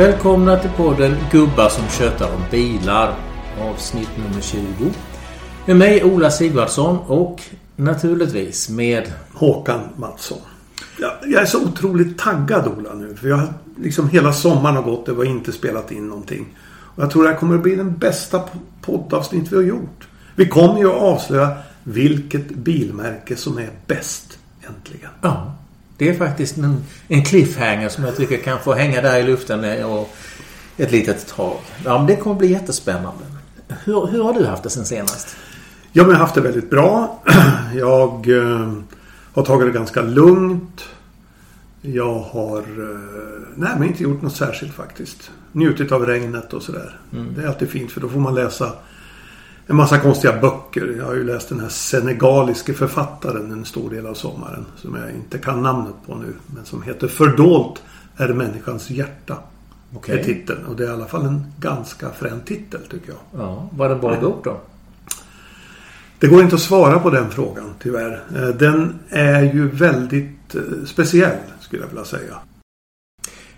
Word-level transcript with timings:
Välkomna 0.00 0.58
till 0.58 0.70
podden 0.70 1.16
Gubbar 1.32 1.68
som 1.68 1.88
tjötar 1.88 2.34
om 2.34 2.42
bilar. 2.50 3.14
Avsnitt 3.60 4.10
nummer 4.16 4.40
20. 4.40 4.64
Med 5.66 5.76
mig 5.76 6.04
Ola 6.04 6.30
Sigvardsson 6.30 6.98
och 6.98 7.42
naturligtvis 7.76 8.68
med 8.68 9.12
Håkan 9.34 9.80
Mattsson. 9.96 10.38
Jag, 11.00 11.12
jag 11.26 11.42
är 11.42 11.46
så 11.46 11.64
otroligt 11.64 12.18
taggad 12.18 12.66
Ola 12.66 12.94
nu. 12.94 13.16
För 13.16 13.28
jag 13.28 13.36
har 13.36 13.48
liksom 13.76 14.08
hela 14.08 14.32
sommaren 14.32 14.76
har 14.76 14.82
gått 14.82 15.08
och 15.08 15.16
har 15.16 15.24
inte 15.24 15.52
spelat 15.52 15.92
in 15.92 16.08
någonting. 16.08 16.56
Och 16.94 17.02
jag 17.02 17.10
tror 17.10 17.22
det 17.22 17.28
här 17.28 17.36
kommer 17.36 17.56
att 17.56 17.62
bli 17.62 17.76
den 17.76 17.98
bästa 17.98 18.42
poddavsnitt 18.82 19.52
vi 19.52 19.56
har 19.56 19.62
gjort. 19.62 20.08
Vi 20.34 20.48
kommer 20.48 20.78
ju 20.78 20.86
att 20.86 21.02
avslöja 21.02 21.56
vilket 21.84 22.50
bilmärke 22.50 23.36
som 23.36 23.58
är 23.58 23.70
bäst 23.86 24.38
äntligen. 24.68 25.10
Ja. 25.20 25.54
Det 26.00 26.08
är 26.08 26.14
faktiskt 26.14 26.56
en, 26.56 26.84
en 27.08 27.24
cliffhanger 27.24 27.88
som 27.88 28.04
jag 28.04 28.16
tycker 28.16 28.36
kan 28.36 28.58
få 28.58 28.72
hänga 28.72 29.02
där 29.02 29.18
i 29.18 29.22
luften 29.22 29.84
och 29.84 30.16
ett 30.76 30.92
litet 30.92 31.28
tag. 31.28 31.56
Ja, 31.84 31.98
men 31.98 32.06
det 32.06 32.16
kommer 32.16 32.36
bli 32.36 32.52
jättespännande. 32.52 33.24
Hur, 33.84 34.06
hur 34.06 34.22
har 34.22 34.32
du 34.32 34.46
haft 34.46 34.62
det 34.62 34.70
sen 34.70 34.84
senast? 34.84 35.36
Ja, 35.92 36.02
men 36.02 36.10
jag 36.10 36.18
har 36.18 36.24
haft 36.24 36.34
det 36.34 36.40
väldigt 36.40 36.70
bra. 36.70 37.22
Jag 37.74 38.28
eh, 38.28 38.72
har 39.32 39.42
tagit 39.42 39.66
det 39.66 39.78
ganska 39.78 40.02
lugnt. 40.02 40.84
Jag 41.82 42.18
har 42.18 42.58
eh, 42.58 43.42
nej, 43.54 43.70
men 43.78 43.88
inte 43.88 44.02
gjort 44.02 44.22
något 44.22 44.36
särskilt 44.36 44.74
faktiskt. 44.74 45.30
Njutit 45.52 45.92
av 45.92 46.06
regnet 46.06 46.52
och 46.52 46.62
sådär. 46.62 47.00
Mm. 47.12 47.34
Det 47.36 47.42
är 47.42 47.46
alltid 47.46 47.70
fint 47.70 47.92
för 47.92 48.00
då 48.00 48.08
får 48.08 48.20
man 48.20 48.34
läsa 48.34 48.72
en 49.70 49.76
massa 49.76 49.98
konstiga 49.98 50.40
böcker. 50.40 50.94
Jag 50.98 51.04
har 51.04 51.14
ju 51.14 51.24
läst 51.24 51.48
den 51.48 51.60
här 51.60 51.68
senegaliske 51.68 52.74
författaren 52.74 53.52
en 53.52 53.64
stor 53.64 53.90
del 53.90 54.06
av 54.06 54.14
sommaren. 54.14 54.66
Som 54.76 54.96
jag 54.96 55.10
inte 55.10 55.38
kan 55.38 55.62
namnet 55.62 55.94
på 56.06 56.14
nu. 56.14 56.34
Men 56.46 56.64
som 56.64 56.82
heter 56.82 57.08
Fördolt 57.08 57.82
är 58.16 58.28
människans 58.28 58.90
hjärta. 58.90 59.36
Okay. 59.94 60.18
Är 60.18 60.24
titeln. 60.24 60.66
Och 60.66 60.76
det 60.76 60.84
är 60.84 60.88
i 60.88 60.92
alla 60.92 61.06
fall 61.06 61.26
en 61.26 61.46
ganska 61.58 62.10
frän 62.10 62.40
titel 62.40 62.80
tycker 62.90 63.08
jag. 63.08 63.40
Ja, 63.40 63.68
var 63.76 63.88
det 63.88 63.94
en 63.94 64.00
bra 64.00 64.20
bok 64.20 64.44
då? 64.44 64.60
Det 66.18 66.26
går 66.26 66.42
inte 66.42 66.54
att 66.54 66.60
svara 66.60 66.98
på 66.98 67.10
den 67.10 67.30
frågan 67.30 67.74
tyvärr. 67.82 68.22
Eh, 68.36 68.48
den 68.48 68.98
är 69.08 69.42
ju 69.42 69.68
väldigt 69.68 70.54
eh, 70.54 70.60
speciell 70.86 71.38
skulle 71.60 71.82
jag 71.82 71.88
vilja 71.88 72.04
säga. 72.04 72.36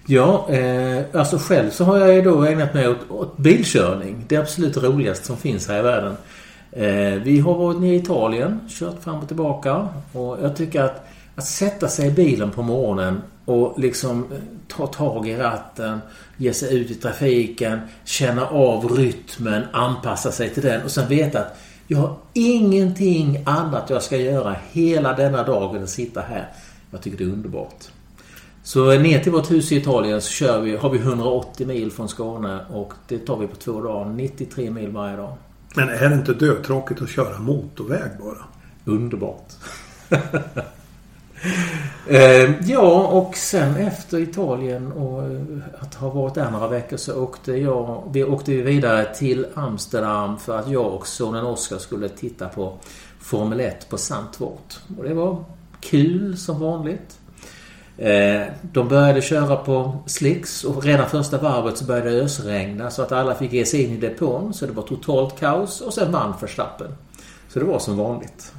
Ja, 0.07 0.49
eh, 0.51 1.05
alltså 1.13 1.39
själv 1.39 1.71
så 1.71 1.85
har 1.85 1.99
jag 1.99 2.15
ju 2.15 2.23
då 2.23 2.45
ägnat 2.45 2.75
mig 2.75 2.89
åt, 2.89 3.11
åt 3.11 3.37
bilkörning. 3.37 4.25
Det 4.29 4.37
absolut 4.37 4.77
roligaste 4.77 5.27
som 5.27 5.37
finns 5.37 5.69
här 5.69 5.79
i 5.79 5.83
världen. 5.83 6.17
Eh, 6.73 7.23
vi 7.23 7.41
har 7.41 7.55
varit 7.55 7.81
nere 7.81 7.91
i 7.91 7.97
Italien, 7.97 8.61
kört 8.69 9.03
fram 9.03 9.19
och 9.19 9.27
tillbaka. 9.27 9.89
Och 10.13 10.39
jag 10.43 10.57
tycker 10.57 10.83
att, 10.83 11.07
att 11.35 11.45
sätta 11.45 11.89
sig 11.89 12.09
i 12.09 12.11
bilen 12.11 12.51
på 12.51 12.63
morgonen 12.63 13.23
och 13.45 13.81
liksom 13.81 14.25
eh, 14.33 14.39
ta 14.69 14.87
tag 14.87 15.29
i 15.29 15.37
ratten, 15.37 15.99
ge 16.37 16.53
sig 16.53 16.77
ut 16.77 16.91
i 16.91 16.95
trafiken, 16.95 17.81
känna 18.05 18.47
av 18.47 18.89
rytmen, 18.89 19.63
anpassa 19.73 20.33
sig 20.33 20.51
till 20.51 20.63
den 20.63 20.83
och 20.83 20.91
sen 20.91 21.09
veta 21.09 21.41
att 21.41 21.59
jag 21.87 21.99
har 21.99 22.17
ingenting 22.33 23.43
annat 23.47 23.91
jag 23.91 24.03
ska 24.03 24.17
göra 24.17 24.57
hela 24.71 25.13
denna 25.13 25.43
dagen 25.43 25.81
än 25.81 25.89
sitta 25.89 26.21
här. 26.21 26.49
Jag 26.91 27.03
tycker 27.03 27.19
det 27.19 27.25
är 27.25 27.33
underbart. 27.33 27.92
Så 28.65 28.99
ner 28.99 29.21
till 29.21 29.33
vårt 29.33 29.51
hus 29.51 29.73
i 29.73 29.77
Italien 29.77 30.21
så 30.21 30.31
kör 30.31 30.61
vi, 30.61 30.77
har 30.77 30.91
vi 30.91 30.99
180 30.99 31.67
mil 31.67 31.93
från 31.93 32.09
Skåne 32.09 32.61
och 32.71 32.93
det 33.09 33.19
tar 33.19 33.37
vi 33.37 33.47
på 33.47 33.57
två 33.57 33.81
dagar. 33.81 34.11
93 34.11 34.71
mil 34.71 34.91
varje 34.91 35.17
dag. 35.17 35.37
Men 35.75 35.89
är 35.89 36.09
det 36.09 36.15
inte 36.15 36.35
dötråkigt 36.35 37.03
att 37.03 37.09
köra 37.09 37.39
motorväg 37.39 38.11
bara? 38.21 38.45
Underbart. 38.85 39.53
eh, 42.09 42.69
ja, 42.71 43.07
och 43.07 43.37
sen 43.37 43.77
efter 43.77 44.19
Italien 44.19 44.93
och 44.93 45.23
eh, 45.23 45.41
att 45.81 45.95
ha 45.95 46.11
varit 46.11 46.35
där 46.35 46.51
några 46.51 46.69
veckor 46.69 46.97
så 46.97 47.23
åkte 47.23 47.53
jag, 47.53 48.11
vi 48.13 48.25
åkte 48.25 48.53
vidare 48.53 49.15
till 49.15 49.47
Amsterdam 49.55 50.39
för 50.39 50.59
att 50.59 50.71
jag 50.71 50.95
och 50.95 51.07
sonen 51.07 51.45
Oskar 51.45 51.79
skulle 51.79 52.09
titta 52.09 52.49
på 52.49 52.79
Formel 53.21 53.61
1 53.61 53.89
på 53.89 53.99
Sandtvort. 53.99 54.79
Och 54.99 55.05
det 55.05 55.15
var 55.15 55.45
kul 55.81 56.39
som 56.39 56.61
vanligt. 56.61 57.19
Eh, 58.03 58.47
de 58.63 58.89
började 58.89 59.23
köra 59.23 59.57
på 59.57 60.03
slicks 60.07 60.65
och 60.65 60.85
redan 60.85 61.09
första 61.09 61.39
varvet 61.39 61.79
så 61.79 61.85
började 61.85 62.11
det 62.11 62.23
ösregna 62.23 62.91
så 62.91 63.03
att 63.03 63.13
alla 63.13 63.35
fick 63.35 63.53
ge 63.53 63.67
sig 63.67 63.83
in 63.83 63.91
i 63.91 63.97
depån. 63.97 64.55
Så 64.55 64.67
det 64.67 64.73
var 64.73 64.83
totalt 64.83 65.41
kaos 65.41 65.81
och 65.81 65.95
sen 65.95 66.13
vann 66.13 66.35
Verstappen. 66.41 66.93
Så 67.49 67.59
det 67.59 67.65
var 67.65 67.79
som 67.79 67.97
vanligt. 67.97 68.53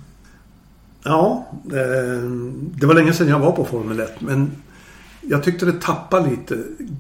Ja, 1.03 1.48
eh, 1.66 2.30
det 2.76 2.86
var 2.86 2.94
länge 2.94 3.14
sedan 3.14 3.28
jag 3.28 3.40
var 3.40 3.52
på 3.52 3.66
Formel 3.66 4.00
1 4.00 4.22
men 4.22 4.52
jag 5.22 5.44
tyckte 5.44 5.66
det 5.66 5.82
tappade 5.82 6.30
lite 6.30 6.58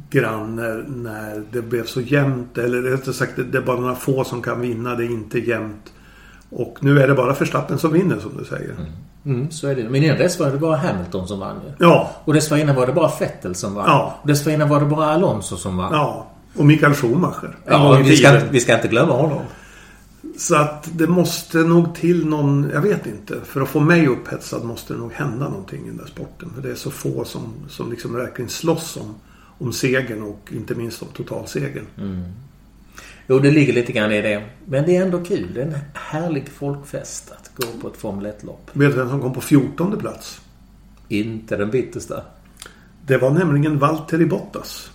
grann 0.09 0.55
när, 0.55 0.85
när 0.87 1.43
det 1.51 1.61
blev 1.61 1.85
så 1.85 2.01
jämnt. 2.01 2.57
Eller 2.57 2.81
rättare 2.81 3.13
sagt, 3.13 3.33
det 3.51 3.57
är 3.57 3.61
bara 3.61 3.79
några 3.79 3.95
få 3.95 4.23
som 4.23 4.41
kan 4.41 4.61
vinna. 4.61 4.95
Det 4.95 5.05
är 5.05 5.11
inte 5.11 5.39
jämnt. 5.39 5.93
Och 6.49 6.77
nu 6.81 7.01
är 7.01 7.07
det 7.07 7.13
bara 7.13 7.33
Verstappen 7.33 7.77
som 7.79 7.93
vinner 7.93 8.19
som 8.19 8.37
du 8.37 8.45
säger. 8.45 8.71
Mm. 8.71 8.91
Mm, 9.25 9.51
så 9.51 9.67
är 9.67 9.75
det. 9.75 9.83
Men 9.83 10.03
innan 10.03 10.17
dess 10.17 10.39
var 10.39 10.51
det 10.51 10.57
bara 10.57 10.77
Hamilton 10.77 11.27
som 11.27 11.39
vann 11.39 11.55
ju. 11.65 11.85
Ja. 11.85 12.11
Och 12.25 12.33
dessförinnan 12.33 12.75
var 12.75 12.87
det 12.87 12.93
bara 12.93 13.11
Vettel 13.19 13.55
som 13.55 13.73
vann. 13.73 13.85
Ja. 13.87 14.19
Och 14.21 14.27
dessförinnan 14.27 14.69
var 14.69 14.79
det 14.79 14.85
bara 14.85 15.05
Alonso 15.05 15.57
som 15.57 15.77
vann. 15.77 15.93
Ja. 15.93 16.27
Och 16.55 16.65
Mikael 16.65 16.93
Schumacher. 16.93 17.57
Ja, 17.65 18.01
vi 18.05 18.17
ska, 18.17 18.39
vi 18.51 18.59
ska 18.59 18.75
inte 18.75 18.87
glömma 18.87 19.13
honom. 19.13 19.41
Så 20.37 20.55
att 20.55 20.89
det 20.93 21.07
måste 21.07 21.57
nog 21.57 21.95
till 21.95 22.25
någon, 22.25 22.69
jag 22.73 22.81
vet 22.81 23.05
inte. 23.05 23.39
För 23.45 23.61
att 23.61 23.69
få 23.69 23.79
mig 23.79 24.07
upphetsad 24.07 24.63
måste 24.63 24.93
det 24.93 24.99
nog 24.99 25.13
hända 25.13 25.49
någonting 25.49 25.83
i 25.85 25.87
den 25.87 25.97
där 25.97 26.05
sporten. 26.05 26.51
För 26.55 26.61
det 26.61 26.71
är 26.71 26.75
så 26.75 26.91
få 26.91 27.25
som, 27.25 27.53
som 27.69 27.91
liksom 27.91 28.13
verkligen 28.13 28.49
slåss 28.49 28.97
om, 28.97 29.15
om 29.57 29.73
segern 29.73 30.23
och 30.23 30.49
inte 30.51 30.75
minst 30.75 31.01
om 31.01 31.07
totalsegern. 31.13 31.85
Mm. 31.97 32.23
Jo, 33.27 33.39
det 33.39 33.51
ligger 33.51 33.73
lite 33.73 33.91
grann 33.91 34.11
i 34.11 34.21
det. 34.21 34.43
Men 34.65 34.85
det 34.85 34.95
är 34.95 35.01
ändå 35.01 35.23
kul. 35.23 35.53
Det 35.53 35.61
är 35.61 35.65
en 35.65 35.75
härlig 35.93 36.49
folkfest 36.49 37.31
att 37.31 37.51
gå 37.55 37.67
på 37.81 37.87
ett 37.87 37.97
Formel 37.97 38.25
1-lopp. 38.25 38.69
Vet 38.73 38.91
du 38.91 38.97
vem 38.97 39.09
som 39.09 39.21
kom 39.21 39.33
på 39.33 39.41
14 39.41 39.97
plats? 39.97 40.41
Inte 41.07 41.57
den 41.57 41.69
bittersta. 41.69 42.23
Det 43.05 43.17
var 43.17 43.31
nämligen 43.31 43.79
Valtteri 43.79 44.25
Bottas. 44.25 44.91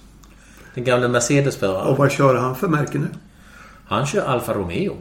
Den 0.75 0.85
gamla 0.85 1.09
Mercedes-föraren. 1.09 1.87
Och 1.87 1.97
vad 1.97 2.13
kör 2.13 2.35
han 2.35 2.57
för 2.57 2.69
märke 2.69 2.99
nu? 2.99 3.09
Han 3.87 4.07
kör 4.07 4.23
Alfa 4.23 4.55
Romeo. 4.55 4.97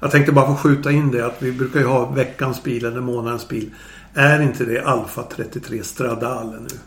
Jag 0.00 0.10
tänkte 0.10 0.32
bara 0.32 0.46
få 0.46 0.54
skjuta 0.54 0.92
in 0.92 1.10
det 1.10 1.26
att 1.26 1.42
vi 1.42 1.52
brukar 1.52 1.80
ju 1.80 1.86
ha 1.86 2.10
veckans 2.10 2.62
bil 2.62 2.84
eller 2.84 3.00
månadens 3.00 3.48
bil. 3.48 3.70
Är 4.14 4.42
inte 4.42 4.64
det 4.64 4.84
Alfa 4.84 5.22
33 5.22 5.82
Stradale 5.82 6.58
nu? 6.60 6.78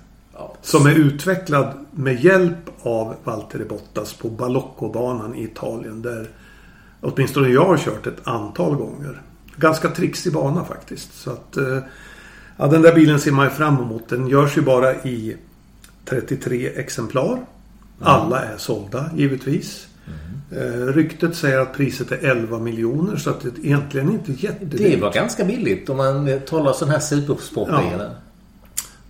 Som 0.61 0.85
är 0.85 0.95
utvecklad 0.95 1.73
med 1.91 2.23
hjälp 2.23 2.69
av 2.81 3.15
Valtteri 3.23 3.65
Bottas 3.65 4.13
på 4.13 4.29
Balocco-banan 4.29 5.35
i 5.35 5.43
Italien. 5.43 6.01
Där 6.01 6.29
åtminstone 7.01 7.49
jag 7.49 7.65
har 7.65 7.77
kört 7.77 8.07
ett 8.07 8.27
antal 8.27 8.75
gånger. 8.75 9.21
Ganska 9.55 9.89
trixig 9.89 10.33
bana 10.33 10.65
faktiskt. 10.65 11.13
Så 11.13 11.31
att, 11.31 11.57
eh, 11.57 11.77
ja, 12.57 12.67
den 12.67 12.81
där 12.81 12.95
bilen 12.95 13.19
ser 13.19 13.31
man 13.31 13.45
ju 13.45 13.51
fram 13.51 13.77
emot. 13.77 14.09
Den 14.09 14.27
görs 14.27 14.57
ju 14.57 14.61
bara 14.61 14.95
i 14.95 15.37
33 16.05 16.67
exemplar. 16.67 17.33
Mm. 17.33 17.45
Alla 17.99 18.43
är 18.43 18.57
sålda 18.57 19.09
givetvis. 19.15 19.85
Mm. 20.51 20.93
ryktet 20.93 21.35
säger 21.35 21.59
att 21.59 21.73
priset 21.73 22.11
är 22.11 22.17
11 22.17 22.59
miljoner 22.59 23.17
så 23.17 23.29
att 23.29 23.41
det 23.41 23.47
är 23.47 23.65
egentligen 23.65 24.11
inte 24.11 24.31
jättedyrt. 24.31 24.79
Det 24.79 25.01
var 25.01 25.13
ganska 25.13 25.45
billigt 25.45 25.89
om 25.89 25.97
man 25.97 26.39
talar 26.47 26.73
sån 26.73 26.89
här 26.89 26.99
supersportbilen. 26.99 27.99
Ja. 27.99 28.28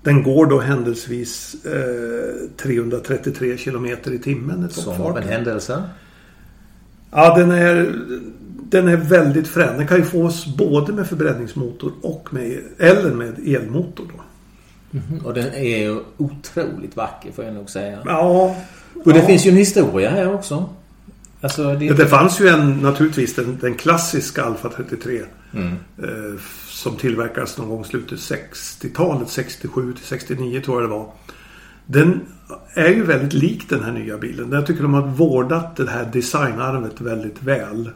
Den 0.09 0.24
går 0.24 0.46
då 0.46 0.59
händelsevis 0.59 1.56
eh, 1.66 2.50
333 2.58 3.58
kilometer 3.58 4.12
i 4.12 4.20
timmen. 4.20 4.70
Som 4.70 5.02
av 5.02 5.18
en 5.18 5.24
händelse? 5.24 5.84
Ja, 7.12 7.38
den 7.38 7.51
är, 7.51 7.94
den 8.69 8.88
är 8.88 8.98
väldigt 8.98 9.48
frän. 9.48 9.78
Den 9.78 9.88
kan 9.88 9.98
ju 9.98 10.04
fås 10.04 10.45
både 10.57 10.94
med 10.94 11.07
förbränningsmotor 11.07 11.92
och 12.01 12.34
med, 12.34 12.60
eller 12.78 13.12
med 13.12 13.48
elmotor. 13.48 14.06
Då. 14.16 14.24
Mm 15.00 15.06
-hmm. 15.07 15.25
Och 15.25 15.34
den 15.34 15.54
är 15.54 15.78
ju 15.78 16.00
otroligt 16.18 16.95
vacker 16.95 17.31
får 17.31 17.45
jag 17.45 17.54
nog 17.54 17.69
säga. 17.69 18.00
Ja. 18.06 18.56
Och 19.06 19.13
det 19.13 19.19
ja. 19.19 19.25
finns 19.25 19.45
ju 19.45 19.50
en 19.50 19.57
historia 19.57 20.10
här 20.10 20.34
också. 20.34 20.69
Alltså, 21.42 21.75
det... 21.75 21.94
det 21.94 22.07
fanns 22.07 22.42
ju 22.42 22.48
en, 22.48 22.78
naturligtvis 22.78 23.36
den, 23.36 23.57
den 23.62 23.75
klassiska 23.75 24.44
Alfa 24.44 24.69
33. 24.69 25.22
Mm. 25.54 25.74
Eh, 25.98 26.39
som 26.80 26.96
tillverkades 26.96 27.58
någon 27.58 27.70
gång 27.70 27.81
i 27.81 27.88
slutet 27.88 28.20
60-talet. 28.20 29.30
67 29.30 29.94
till 29.94 30.06
69 30.06 30.62
tror 30.62 30.81
jag 30.81 30.90
det 30.90 30.96
var. 30.96 31.12
Den 31.86 32.22
är 32.74 32.90
ju 32.90 33.04
väldigt 33.04 33.34
lik 33.34 33.70
den 33.70 33.84
här 33.84 33.92
nya 33.92 34.18
bilen. 34.18 34.52
Jag 34.52 34.66
tycker 34.66 34.81
de 34.81 34.94
har 34.94 35.08
vårdat 35.08 35.76
det 35.76 35.90
här 35.90 36.10
designarvet 36.14 37.02
väldigt 37.02 37.44
väl. 37.44 37.90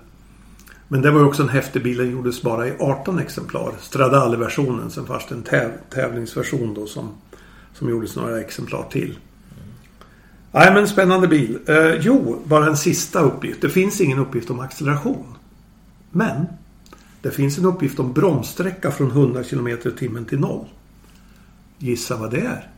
Men 0.87 1.01
det 1.01 1.11
var 1.11 1.19
ju 1.19 1.25
också 1.25 1.43
en 1.43 1.49
häftig 1.49 1.83
bil. 1.83 1.97
Den 1.97 2.11
gjordes 2.11 2.41
bara 2.41 2.67
i 2.67 2.73
18 2.79 3.19
exemplar. 3.19 3.73
Stradale-versionen. 3.79 4.91
Sen 4.91 5.05
fanns 5.05 5.27
det 5.29 5.35
en 5.35 5.43
täv 5.43 5.71
tävlingsversion 5.89 6.73
då 6.73 6.85
som, 6.85 7.09
som 7.73 7.89
gjordes 7.89 8.15
några 8.15 8.41
exemplar 8.41 8.85
till. 8.91 9.17
Nej 10.51 10.73
men 10.73 10.87
spännande 10.87 11.27
bil. 11.27 11.59
Eh, 11.67 11.93
jo, 12.01 12.41
bara 12.45 12.65
en 12.65 12.77
sista 12.77 13.19
uppgift. 13.19 13.61
Det 13.61 13.69
finns 13.69 14.01
ingen 14.01 14.19
uppgift 14.19 14.49
om 14.49 14.59
acceleration. 14.59 15.25
Men 16.11 16.45
det 17.23 17.31
finns 17.31 17.57
en 17.57 17.65
uppgift 17.65 17.99
om 17.99 18.13
bromssträcka 18.13 18.91
från 18.91 19.11
100 19.11 19.43
km 19.43 19.67
i 19.67 19.77
timmen 19.77 20.25
till 20.25 20.39
noll. 20.39 20.65
Gissa 21.77 22.17
vad 22.17 22.31
det 22.31 22.39
är? 22.39 22.69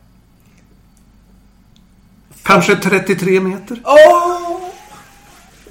Kanske 2.42 2.76
33 2.76 3.40
meter? 3.40 3.80
Åh! 3.84 4.60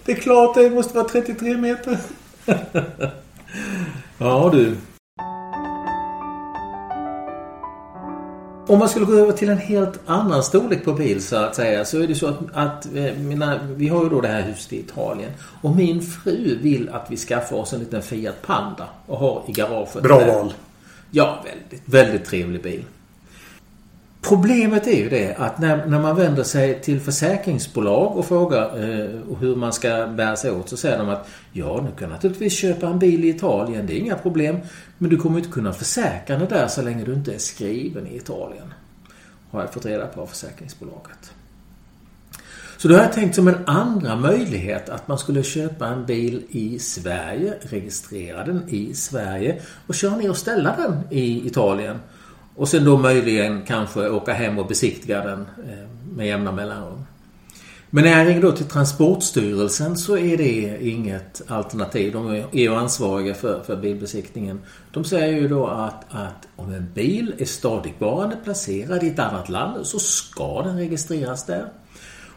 Det 0.05 0.11
är 0.11 0.15
klart 0.15 0.55
det 0.55 0.69
måste 0.69 0.95
vara 0.95 1.07
33 1.07 1.57
meter. 1.57 1.99
ja 4.17 4.49
du. 4.53 4.77
Om 8.67 8.79
man 8.79 8.89
skulle 8.89 9.05
gå 9.05 9.13
över 9.13 9.31
till 9.31 9.49
en 9.49 9.57
helt 9.57 9.99
annan 10.05 10.43
storlek 10.43 10.85
på 10.85 10.93
bil 10.93 11.23
så 11.23 11.35
att 11.35 11.55
säga 11.55 11.85
så 11.85 12.01
är 12.01 12.07
det 12.07 12.15
så 12.15 12.27
att, 12.27 12.39
att 12.53 12.85
eh, 12.95 13.13
mina, 13.17 13.59
vi 13.75 13.87
har 13.87 14.03
ju 14.03 14.09
då 14.09 14.21
det 14.21 14.27
här 14.27 14.41
huset 14.41 14.73
i 14.73 14.79
Italien 14.79 15.31
och 15.61 15.75
min 15.75 16.01
fru 16.01 16.57
vill 16.61 16.89
att 16.89 17.05
vi 17.09 17.17
skaffar 17.17 17.55
oss 17.55 17.73
en 17.73 17.79
liten 17.79 18.01
Fiat 18.01 18.41
Panda 18.41 18.87
och 19.05 19.17
har 19.17 19.43
i 19.47 19.51
garaget. 19.51 20.03
Bra 20.03 20.25
val. 20.25 20.53
Ja, 21.11 21.43
väldigt, 21.45 21.81
väldigt 21.85 22.25
trevlig 22.25 22.63
bil. 22.63 22.83
Problemet 24.27 24.87
är 24.87 24.97
ju 24.97 25.09
det 25.09 25.35
att 25.35 25.59
när, 25.59 25.85
när 25.85 25.99
man 25.99 26.15
vänder 26.15 26.43
sig 26.43 26.81
till 26.81 26.99
försäkringsbolag 26.99 28.17
och 28.17 28.25
frågar 28.25 28.63
eh, 28.63 29.37
hur 29.39 29.55
man 29.55 29.73
ska 29.73 30.07
bära 30.07 30.35
sig 30.35 30.51
åt 30.51 30.69
så 30.69 30.77
säger 30.77 30.97
de 30.97 31.09
att 31.09 31.27
ja, 31.51 31.87
du 31.89 31.99
kan 31.99 32.09
naturligtvis 32.09 32.57
köpa 32.57 32.87
en 32.87 32.99
bil 32.99 33.25
i 33.25 33.29
Italien, 33.29 33.87
det 33.87 33.93
är 33.93 33.97
inga 33.97 34.15
problem. 34.15 34.57
Men 34.97 35.09
du 35.09 35.17
kommer 35.17 35.37
inte 35.37 35.51
kunna 35.51 35.73
försäkra 35.73 36.37
dig 36.37 36.47
där 36.47 36.67
så 36.67 36.81
länge 36.81 37.03
du 37.03 37.13
inte 37.13 37.33
är 37.33 37.37
skriven 37.37 38.07
i 38.07 38.15
Italien. 38.15 38.73
Har 39.51 39.61
jag 39.61 39.73
fått 39.73 39.85
reda 39.85 40.07
på 40.07 40.21
av 40.21 40.27
försäkringsbolaget. 40.27 41.33
Så 42.77 42.87
då 42.87 42.95
har 42.95 43.01
jag 43.01 43.13
tänkt 43.13 43.35
som 43.35 43.47
en 43.47 43.65
andra 43.65 44.15
möjlighet 44.15 44.89
att 44.89 45.07
man 45.07 45.17
skulle 45.17 45.43
köpa 45.43 45.87
en 45.87 46.05
bil 46.05 46.43
i 46.49 46.79
Sverige, 46.79 47.53
registrera 47.61 48.43
den 48.43 48.63
i 48.69 48.93
Sverige 48.93 49.61
och 49.87 49.95
köra 49.95 50.15
ner 50.15 50.29
och 50.29 50.37
ställa 50.37 50.75
den 50.75 50.99
i 51.09 51.47
Italien. 51.47 51.99
Och 52.55 52.67
sen 52.67 52.85
då 52.85 52.97
möjligen 52.97 53.61
kanske 53.61 54.09
åka 54.09 54.33
hem 54.33 54.59
och 54.59 54.67
besiktiga 54.67 55.21
den 55.23 55.39
eh, 55.41 55.89
med 56.15 56.27
jämna 56.27 56.51
mellanrum. 56.51 57.05
Men 57.89 58.03
när 58.03 58.17
jag 58.17 58.27
ringer 58.27 58.41
då 58.41 58.51
till 58.51 58.65
Transportstyrelsen 58.65 59.97
så 59.97 60.17
är 60.17 60.37
det 60.37 60.77
inget 60.87 61.41
alternativ. 61.47 62.13
De 62.13 62.27
är 62.31 62.47
ju 62.51 62.75
ansvariga 62.75 63.33
för, 63.33 63.63
för 63.63 63.75
bilbesiktningen. 63.75 64.61
De 64.91 65.03
säger 65.03 65.41
ju 65.41 65.47
då 65.47 65.67
att, 65.67 66.05
att 66.09 66.47
om 66.55 66.73
en 66.73 66.93
bil 66.93 67.35
är 67.37 67.45
stadigvarande 67.45 68.35
placerad 68.43 69.03
i 69.03 69.07
ett 69.07 69.19
annat 69.19 69.49
land 69.49 69.87
så 69.87 69.99
ska 69.99 70.61
den 70.61 70.77
registreras 70.77 71.45
där. 71.45 71.65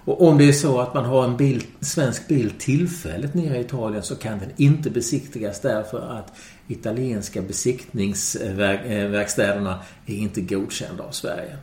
Och 0.05 0.29
om 0.29 0.39
det 0.39 0.49
är 0.49 0.53
så 0.53 0.81
att 0.81 0.95
man 0.95 1.05
har 1.05 1.25
en 1.25 1.37
bil, 1.37 1.63
svensk 1.81 2.29
bil 2.29 2.51
tillfälligt 2.59 3.35
nere 3.35 3.57
i 3.57 3.61
Italien 3.61 4.03
så 4.03 4.17
kan 4.17 4.39
den 4.39 4.51
inte 4.57 4.91
besiktigas 4.91 5.61
därför 5.61 6.19
att 6.19 6.33
italienska 6.69 7.43
besiktningsverkstäderna 7.43 9.79
är 10.07 10.15
inte 10.15 10.41
godkända 10.41 11.05
av 11.05 11.11
Sverige. 11.11 11.57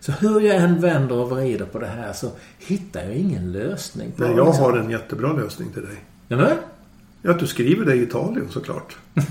Så 0.00 0.12
hur 0.12 0.40
jag 0.40 0.56
än 0.56 0.80
vänder 0.80 1.14
och 1.14 1.30
vrider 1.30 1.64
på 1.64 1.78
det 1.78 1.86
här 1.86 2.12
så 2.12 2.30
hittar 2.58 3.02
jag 3.02 3.14
ingen 3.14 3.52
lösning. 3.52 4.12
På 4.12 4.22
Nej, 4.22 4.32
jag 4.36 4.44
har 4.44 4.78
en 4.78 4.90
jättebra 4.90 5.32
lösning 5.32 5.72
till 5.72 5.82
dig. 5.82 5.96
Nämen? 6.28 6.56
Ja, 7.22 7.30
att 7.30 7.38
du 7.38 7.46
skriver 7.46 7.84
det 7.84 7.94
i 7.94 8.02
Italien 8.02 8.46
såklart. 8.50 8.96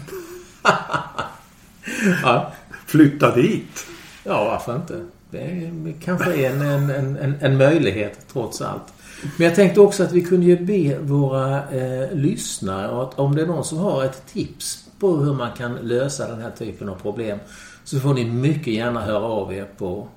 ja. 2.23 2.53
Flytta 2.85 3.35
dit. 3.35 3.85
Ja, 4.23 4.45
varför 4.45 4.75
inte? 4.75 5.05
Det 5.31 5.37
är 5.37 5.93
kanske 6.03 6.33
är 6.33 6.51
en, 6.51 6.61
en, 6.61 7.17
en, 7.17 7.35
en 7.41 7.57
möjlighet 7.57 8.19
trots 8.31 8.61
allt. 8.61 8.93
Men 9.21 9.47
jag 9.47 9.55
tänkte 9.55 9.81
också 9.81 10.03
att 10.03 10.11
vi 10.11 10.21
kunde 10.21 10.45
ju 10.45 10.65
be 10.65 10.99
våra 10.99 11.69
eh, 11.69 12.13
lyssnare 12.13 13.01
att 13.01 13.19
om 13.19 13.35
det 13.35 13.41
är 13.41 13.45
någon 13.45 13.63
som 13.63 13.77
har 13.77 14.03
ett 14.03 14.25
tips 14.33 14.87
på 14.99 15.15
hur 15.15 15.33
man 15.33 15.51
kan 15.57 15.75
lösa 15.75 16.27
den 16.27 16.41
här 16.41 16.51
typen 16.51 16.89
av 16.89 16.95
problem 16.95 17.39
så 17.83 17.99
får 17.99 18.13
ni 18.13 18.25
mycket 18.25 18.73
gärna 18.73 19.01
höra 19.01 19.25
av 19.25 19.53
er 19.53 19.67
på 19.77 20.07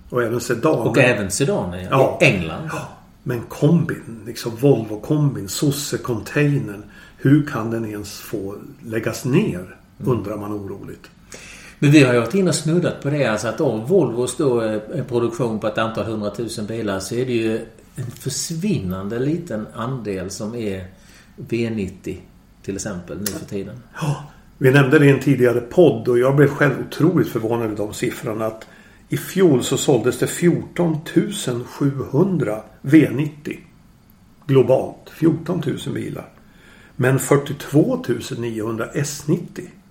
Och 0.09 0.24
även 0.24 0.39
sedaner. 0.39 0.88
Och 0.89 0.98
även 0.98 1.31
sedaner, 1.31 1.77
ja. 1.77 1.88
ja. 1.92 2.18
I 2.21 2.25
England. 2.25 2.69
Ja. 2.71 2.89
Men 3.24 3.42
kombin, 3.42 4.21
liksom 4.25 4.56
Volvo-kombin, 4.56 5.48
Sosse-containern. 5.48 6.83
Hur 7.18 7.48
kan 7.48 7.71
den 7.71 7.86
ens 7.86 8.19
få 8.19 8.56
läggas 8.86 9.25
ner? 9.25 9.59
Mm. 10.00 10.12
Undrar 10.12 10.38
man 10.38 10.54
oroligt. 10.54 11.09
Men 11.80 11.92
vi 11.92 12.04
har 12.04 12.13
ju 12.13 12.19
varit 12.19 12.36
inne 12.36 12.50
och 12.50 12.56
snuddat 12.56 13.01
på 13.01 13.09
det. 13.09 13.25
Alltså 13.25 13.48
att 13.48 13.62
om 13.62 13.86
Volvos 13.86 14.38
då 14.38 14.59
är 14.59 15.04
produktion 15.04 15.59
på 15.59 15.68
ett 15.68 15.77
antal 15.77 16.06
hundratusen 16.06 16.65
bilar 16.65 17.00
så 17.00 17.15
är 17.15 17.25
det 17.25 17.33
ju 17.33 17.65
en 17.95 18.12
försvinnande 18.12 19.19
liten 19.19 19.68
andel 19.74 20.30
som 20.30 20.56
är 20.56 20.86
V90 21.38 22.18
till 22.63 22.75
exempel 22.75 23.18
nu 23.19 23.25
för 23.25 23.45
tiden. 23.45 23.83
Ja, 24.01 24.24
vi 24.57 24.71
nämnde 24.71 25.00
det 25.00 25.06
i 25.06 25.12
en 25.12 25.19
tidigare 25.19 25.59
podd 25.59 26.07
och 26.07 26.19
jag 26.19 26.36
blev 26.36 26.48
själv 26.48 26.74
otroligt 26.88 27.27
förvånad 27.27 27.65
över 27.65 27.75
de 27.75 27.94
siffrorna. 27.94 28.45
Att 28.45 28.65
I 29.09 29.18
fjol 29.18 29.63
så 29.63 29.77
såldes 29.77 30.19
det 30.19 30.27
14 30.27 30.98
700 31.65 32.61
V90 32.81 33.57
globalt. 34.47 35.09
14 35.09 35.64
000 35.85 35.94
bilar. 35.94 36.30
Men 36.95 37.19
42 37.19 38.04
900 38.37 38.87
S90. 38.94 39.37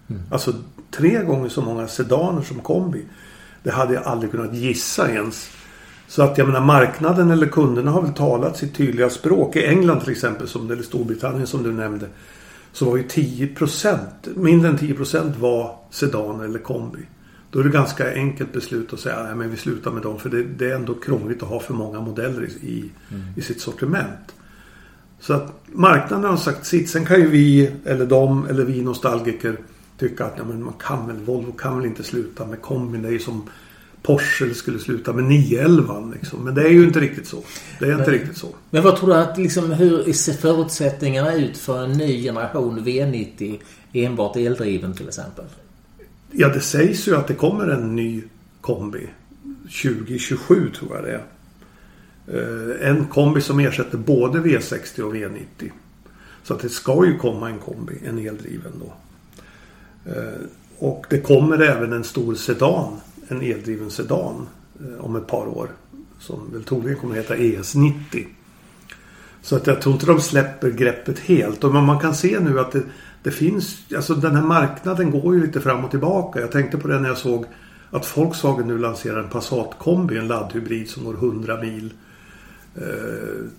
Mm. 0.08 0.22
Alltså 0.30 0.54
tre 0.90 1.22
gånger 1.22 1.48
så 1.48 1.62
många 1.62 1.88
sedaner 1.88 2.42
som 2.42 2.60
kombi. 2.60 3.04
Det 3.62 3.70
hade 3.70 3.94
jag 3.94 4.02
aldrig 4.02 4.30
kunnat 4.30 4.54
gissa 4.54 5.10
ens. 5.10 5.50
Så 6.08 6.22
att 6.22 6.38
jag 6.38 6.46
menar 6.46 6.60
marknaden 6.60 7.30
eller 7.30 7.46
kunderna 7.46 7.90
har 7.90 8.02
väl 8.02 8.12
talat 8.12 8.56
sitt 8.56 8.74
tydliga 8.74 9.10
språk. 9.10 9.56
I 9.56 9.66
England 9.66 10.00
till 10.00 10.12
exempel, 10.12 10.48
som, 10.48 10.70
eller 10.70 10.82
Storbritannien 10.82 11.46
som 11.46 11.62
du 11.62 11.72
nämnde. 11.72 12.06
Så 12.72 12.84
var 12.84 12.96
ju 12.96 13.02
10% 13.02 13.98
mindre 14.34 14.68
än 14.68 14.78
10% 14.78 15.38
var 15.38 15.78
sedan 15.90 16.40
eller 16.40 16.58
kombi. 16.58 16.98
Då 17.56 17.60
är 17.60 17.64
det 17.64 17.70
ganska 17.70 18.14
enkelt 18.14 18.52
beslut 18.52 18.92
att 18.92 19.00
säga 19.00 19.16
att 19.16 19.38
vi 19.38 19.56
slutar 19.56 19.90
med 19.90 20.02
dem. 20.02 20.18
För 20.18 20.30
det, 20.30 20.42
det, 20.42 20.70
är 20.70 20.74
ändå 20.74 20.94
krångligt 20.94 21.42
att 21.42 21.48
ha 21.48 21.60
för 21.60 21.74
många 21.74 22.00
modeller 22.00 22.42
i, 22.42 22.66
i, 22.68 22.90
mm. 23.10 23.22
i 23.36 23.42
sitt 23.42 23.60
sortiment. 23.60 24.34
Så 25.20 25.32
att 25.32 25.52
marknaden 25.66 26.30
har 26.30 26.36
sagt 26.36 26.66
sitt. 26.66 26.90
Sen 26.90 27.04
kan 27.04 27.20
ju 27.20 27.30
vi, 27.30 27.72
eller 27.84 28.06
de, 28.06 28.46
eller 28.46 28.64
vi 28.64 28.82
nostalgiker 28.82 29.56
tycka 29.98 30.24
att 30.24 30.34
ja, 30.36 30.44
men 30.44 30.64
man 30.64 30.74
kan 30.80 31.06
väl, 31.06 31.16
Volvo 31.16 31.52
kan 31.52 31.76
väl 31.76 31.86
inte 31.86 32.02
sluta 32.02 32.46
med 32.46 32.62
kombin. 32.62 33.02
Det 33.02 33.08
är 33.08 33.12
ju 33.12 33.18
som 33.18 33.48
Porsche 34.02 34.54
skulle 34.54 34.78
sluta 34.78 35.12
med 35.12 35.24
911 35.24 36.12
liksom. 36.14 36.44
Men 36.44 36.54
det 36.54 36.62
är 36.62 36.70
ju 36.70 36.84
inte 36.84 37.00
riktigt 37.00 37.26
så. 37.26 37.42
Det 37.78 37.84
är 37.84 37.90
men, 37.90 37.98
inte 37.98 38.10
riktigt 38.10 38.36
så. 38.36 38.48
Men 38.70 38.82
vad 38.82 38.96
tror 38.96 39.08
du 39.08 39.14
att 39.14 39.38
liksom, 39.38 39.72
hur 39.72 40.12
ser 40.12 40.32
förutsättningarna 40.32 41.34
ut 41.34 41.56
för 41.56 41.84
en 41.84 41.92
ny 41.92 42.22
generation 42.22 42.80
V90 42.80 43.58
enbart 43.92 44.36
eldriven 44.36 44.94
till 44.94 45.08
exempel? 45.08 45.44
Ja, 46.38 46.48
det 46.48 46.60
sägs 46.60 47.08
ju 47.08 47.16
att 47.16 47.26
det 47.26 47.34
kommer 47.34 47.68
en 47.68 47.96
ny 47.96 48.22
kombi. 48.60 49.08
2027 49.62 50.70
tror 50.70 50.96
jag 50.96 51.04
det 51.04 51.10
är. 51.10 51.24
Eh, 52.26 52.90
en 52.90 53.06
kombi 53.06 53.40
som 53.40 53.60
ersätter 53.60 53.98
både 53.98 54.38
V60 54.38 55.00
och 55.00 55.14
V90. 55.14 55.70
Så 56.42 56.54
att 56.54 56.60
det 56.60 56.68
ska 56.68 57.06
ju 57.06 57.18
komma 57.18 57.50
en 57.50 57.58
kombi, 57.58 57.94
en 58.04 58.18
eldriven 58.18 58.72
då. 58.80 58.94
Eh, 60.10 60.40
och 60.78 61.06
det 61.10 61.20
kommer 61.20 61.58
även 61.58 61.92
en 61.92 62.04
stor 62.04 62.34
sedan 62.34 63.00
en 63.28 63.42
eldriven 63.42 63.90
sedan 63.90 64.48
eh, 64.80 65.04
om 65.04 65.16
ett 65.16 65.26
par 65.26 65.46
år. 65.46 65.68
Som 66.18 66.52
väl 66.52 66.64
troligen 66.64 66.98
kommer 66.98 67.18
att 67.18 67.24
heta 67.24 67.36
ES90. 67.36 68.26
Så 69.42 69.56
att 69.56 69.66
jag 69.66 69.82
tror 69.82 69.94
inte 69.94 70.06
de 70.06 70.20
släpper 70.20 70.70
greppet 70.70 71.18
helt. 71.18 71.64
Och 71.64 71.74
man 71.74 72.00
kan 72.00 72.14
se 72.14 72.40
nu 72.40 72.60
att 72.60 72.72
det, 72.72 72.82
det 73.26 73.32
finns, 73.32 73.78
alltså 73.96 74.14
den 74.14 74.34
här 74.34 74.42
marknaden 74.42 75.10
går 75.10 75.34
ju 75.34 75.46
lite 75.46 75.60
fram 75.60 75.84
och 75.84 75.90
tillbaka. 75.90 76.40
Jag 76.40 76.52
tänkte 76.52 76.78
på 76.78 76.88
det 76.88 77.00
när 77.00 77.08
jag 77.08 77.18
såg 77.18 77.44
att 77.90 78.16
Volkswagen 78.16 78.68
nu 78.68 78.78
lanserar 78.78 79.18
en 79.22 79.28
Passat-kombi, 79.28 80.18
en 80.18 80.28
laddhybrid 80.28 80.90
som 80.90 81.04
går 81.04 81.14
100 81.14 81.60
mil 81.60 81.92
eh, 82.74 82.82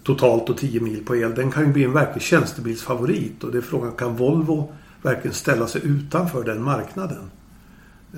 totalt 0.03 0.49
och 0.49 0.57
10 0.57 0.79
mil 0.81 1.05
på 1.05 1.15
el. 1.15 1.35
Den 1.35 1.51
kan 1.51 1.65
ju 1.65 1.73
bli 1.73 1.83
en 1.83 1.93
verklig 1.93 2.21
tjänstebilsfavorit 2.21 3.43
och 3.43 3.51
det 3.51 3.57
är 3.57 3.61
frågan 3.61 3.91
kan 3.91 4.15
Volvo 4.15 4.73
verkligen 5.01 5.33
ställa 5.33 5.67
sig 5.67 5.81
utanför 5.85 6.43
den 6.43 6.63
marknaden? 6.63 7.31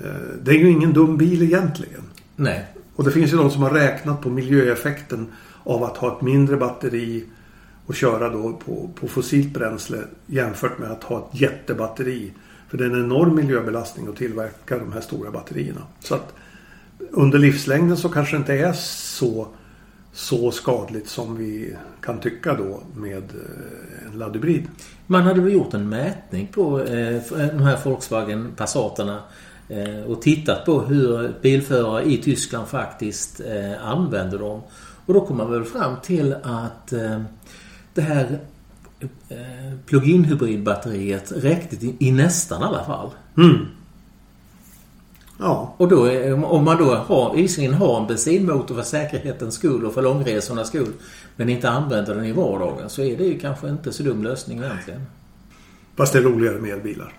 Eh, 0.04 0.10
det 0.42 0.50
är 0.50 0.58
ju 0.58 0.70
ingen 0.70 0.92
dum 0.92 1.16
bil 1.16 1.42
egentligen. 1.42 2.02
Nej. 2.36 2.66
Och 2.96 3.04
det 3.04 3.10
finns 3.10 3.32
ju 3.32 3.36
de 3.36 3.50
som 3.50 3.62
har 3.62 3.70
räknat 3.70 4.20
på 4.20 4.30
miljöeffekten 4.30 5.26
av 5.64 5.84
att 5.84 5.96
ha 5.96 6.16
ett 6.16 6.22
mindre 6.22 6.56
batteri 6.56 7.24
och 7.90 7.96
köra 7.96 8.28
då 8.28 8.52
på, 8.52 8.90
på 8.94 9.08
fossilt 9.08 9.54
bränsle 9.54 9.98
jämfört 10.26 10.78
med 10.78 10.90
att 10.90 11.04
ha 11.04 11.18
ett 11.18 11.40
jättebatteri. 11.40 12.32
För 12.68 12.78
det 12.78 12.84
är 12.84 12.88
en 12.88 13.04
enorm 13.04 13.34
miljöbelastning 13.34 14.08
att 14.08 14.16
tillverka 14.16 14.78
de 14.78 14.92
här 14.92 15.00
stora 15.00 15.30
batterierna. 15.30 15.80
Så 16.00 16.14
att 16.14 16.34
under 17.10 17.38
livslängden 17.38 17.96
så 17.96 18.08
kanske 18.08 18.36
det 18.36 18.38
inte 18.38 18.54
är 18.54 18.72
så, 18.72 19.48
så 20.12 20.50
skadligt 20.50 21.08
som 21.08 21.36
vi 21.36 21.76
kan 22.00 22.20
tycka 22.20 22.54
då 22.54 22.80
med 22.94 23.22
eh, 23.22 24.12
en 24.12 24.18
laddhybrid. 24.18 24.66
Man 25.06 25.22
hade 25.22 25.40
väl 25.40 25.52
gjort 25.52 25.74
en 25.74 25.88
mätning 25.88 26.46
på 26.46 26.80
eh, 26.80 27.16
eh 27.16 27.22
de 27.32 27.62
här 27.62 27.78
Volkswagen 27.84 28.52
Passaterna 28.56 29.22
eh, 29.68 30.10
och 30.10 30.22
tittat 30.22 30.64
på 30.64 30.80
hur 30.80 31.32
bilförare 31.42 32.04
i 32.04 32.16
Tyskland 32.16 32.68
faktiskt 32.68 33.40
eh, 33.40 33.86
använder 33.86 34.38
dem. 34.38 34.60
Och 35.06 35.14
då 35.14 35.26
kom 35.26 35.36
man 35.36 35.50
väl 35.50 35.64
fram 35.64 35.96
till 36.02 36.34
att 36.42 36.92
eh, 36.92 37.20
det 38.00 38.14
här 38.14 38.38
eh, 39.28 39.78
plug-in 39.86 40.24
hybridbatteriet 40.24 41.32
räckte 41.36 41.86
i, 41.86 41.96
i 41.98 42.12
nästan 42.12 42.62
alla 42.62 42.84
fall. 42.84 43.10
Mm. 43.36 43.66
Ja. 45.38 45.74
Och 45.76 45.88
då, 45.88 46.10
om 46.46 46.64
man 46.64 46.76
då 46.76 46.94
har, 46.94 47.34
visserligen 47.34 47.74
har 47.74 48.00
en 48.00 48.06
bensinmotor 48.06 48.74
för 48.74 48.82
säkerhetens 48.82 49.54
skull 49.54 49.84
och 49.84 49.94
för 49.94 50.02
långresornas 50.02 50.68
skull 50.68 50.92
men 51.36 51.48
inte 51.48 51.70
använder 51.70 52.14
den 52.14 52.24
i 52.24 52.32
vardagen 52.32 52.90
så 52.90 53.02
är 53.02 53.16
det 53.16 53.24
ju 53.24 53.38
kanske 53.38 53.68
inte 53.68 53.92
så 53.92 54.02
dum 54.02 54.22
lösning 54.22 54.58
egentligen. 54.58 55.02
Fast 55.96 56.12
det 56.12 56.18
är 56.18 56.22
roligare 56.22 56.58
med 56.58 56.72
elbilar. 56.72 57.12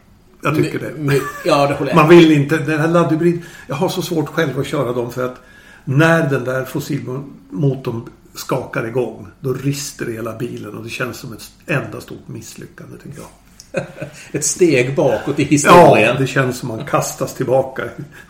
Jag 0.44 0.56
tycker 0.56 0.80
det. 0.80 0.92
Men, 0.98 1.20
ja, 1.46 1.68
det 1.68 1.74
håller 1.74 1.92
jag 1.92 1.96
Man 1.96 2.10
vill 2.10 2.32
inte... 2.32 2.58
Den 2.58 2.80
här 2.80 2.88
laddhybrid... 2.88 3.42
Jag 3.68 3.76
har 3.76 3.90
så 3.90 4.02
svårt 4.02 4.30
själv 4.30 4.60
att 4.60 4.68
köra 4.68 4.94
dem 4.94 5.12
för 5.12 5.26
att 5.26 5.42
när 5.86 6.30
den 6.30 6.44
där 6.44 6.66
fossilmotorn 6.66 8.10
skakar 8.36 8.88
igång 8.88 9.28
då 9.40 9.54
rister 9.54 10.06
hela 10.06 10.38
bilen 10.38 10.78
och 10.78 10.84
det 10.84 10.90
känns 10.90 11.18
som 11.18 11.34
ett 11.34 11.52
enda 11.66 12.02
stort 12.02 12.28
misslyckande 12.28 12.98
tycker 12.98 13.20
jag. 13.20 13.28
Ett 14.32 14.46
steg 14.46 14.96
bakåt 14.96 15.40
i 15.40 15.44
historien. 15.44 16.14
Ja, 16.14 16.20
det 16.20 16.28
känns 16.28 16.58
som 16.58 16.68
man 16.68 16.86
kastas 16.86 17.36
tillbaka 17.36 17.84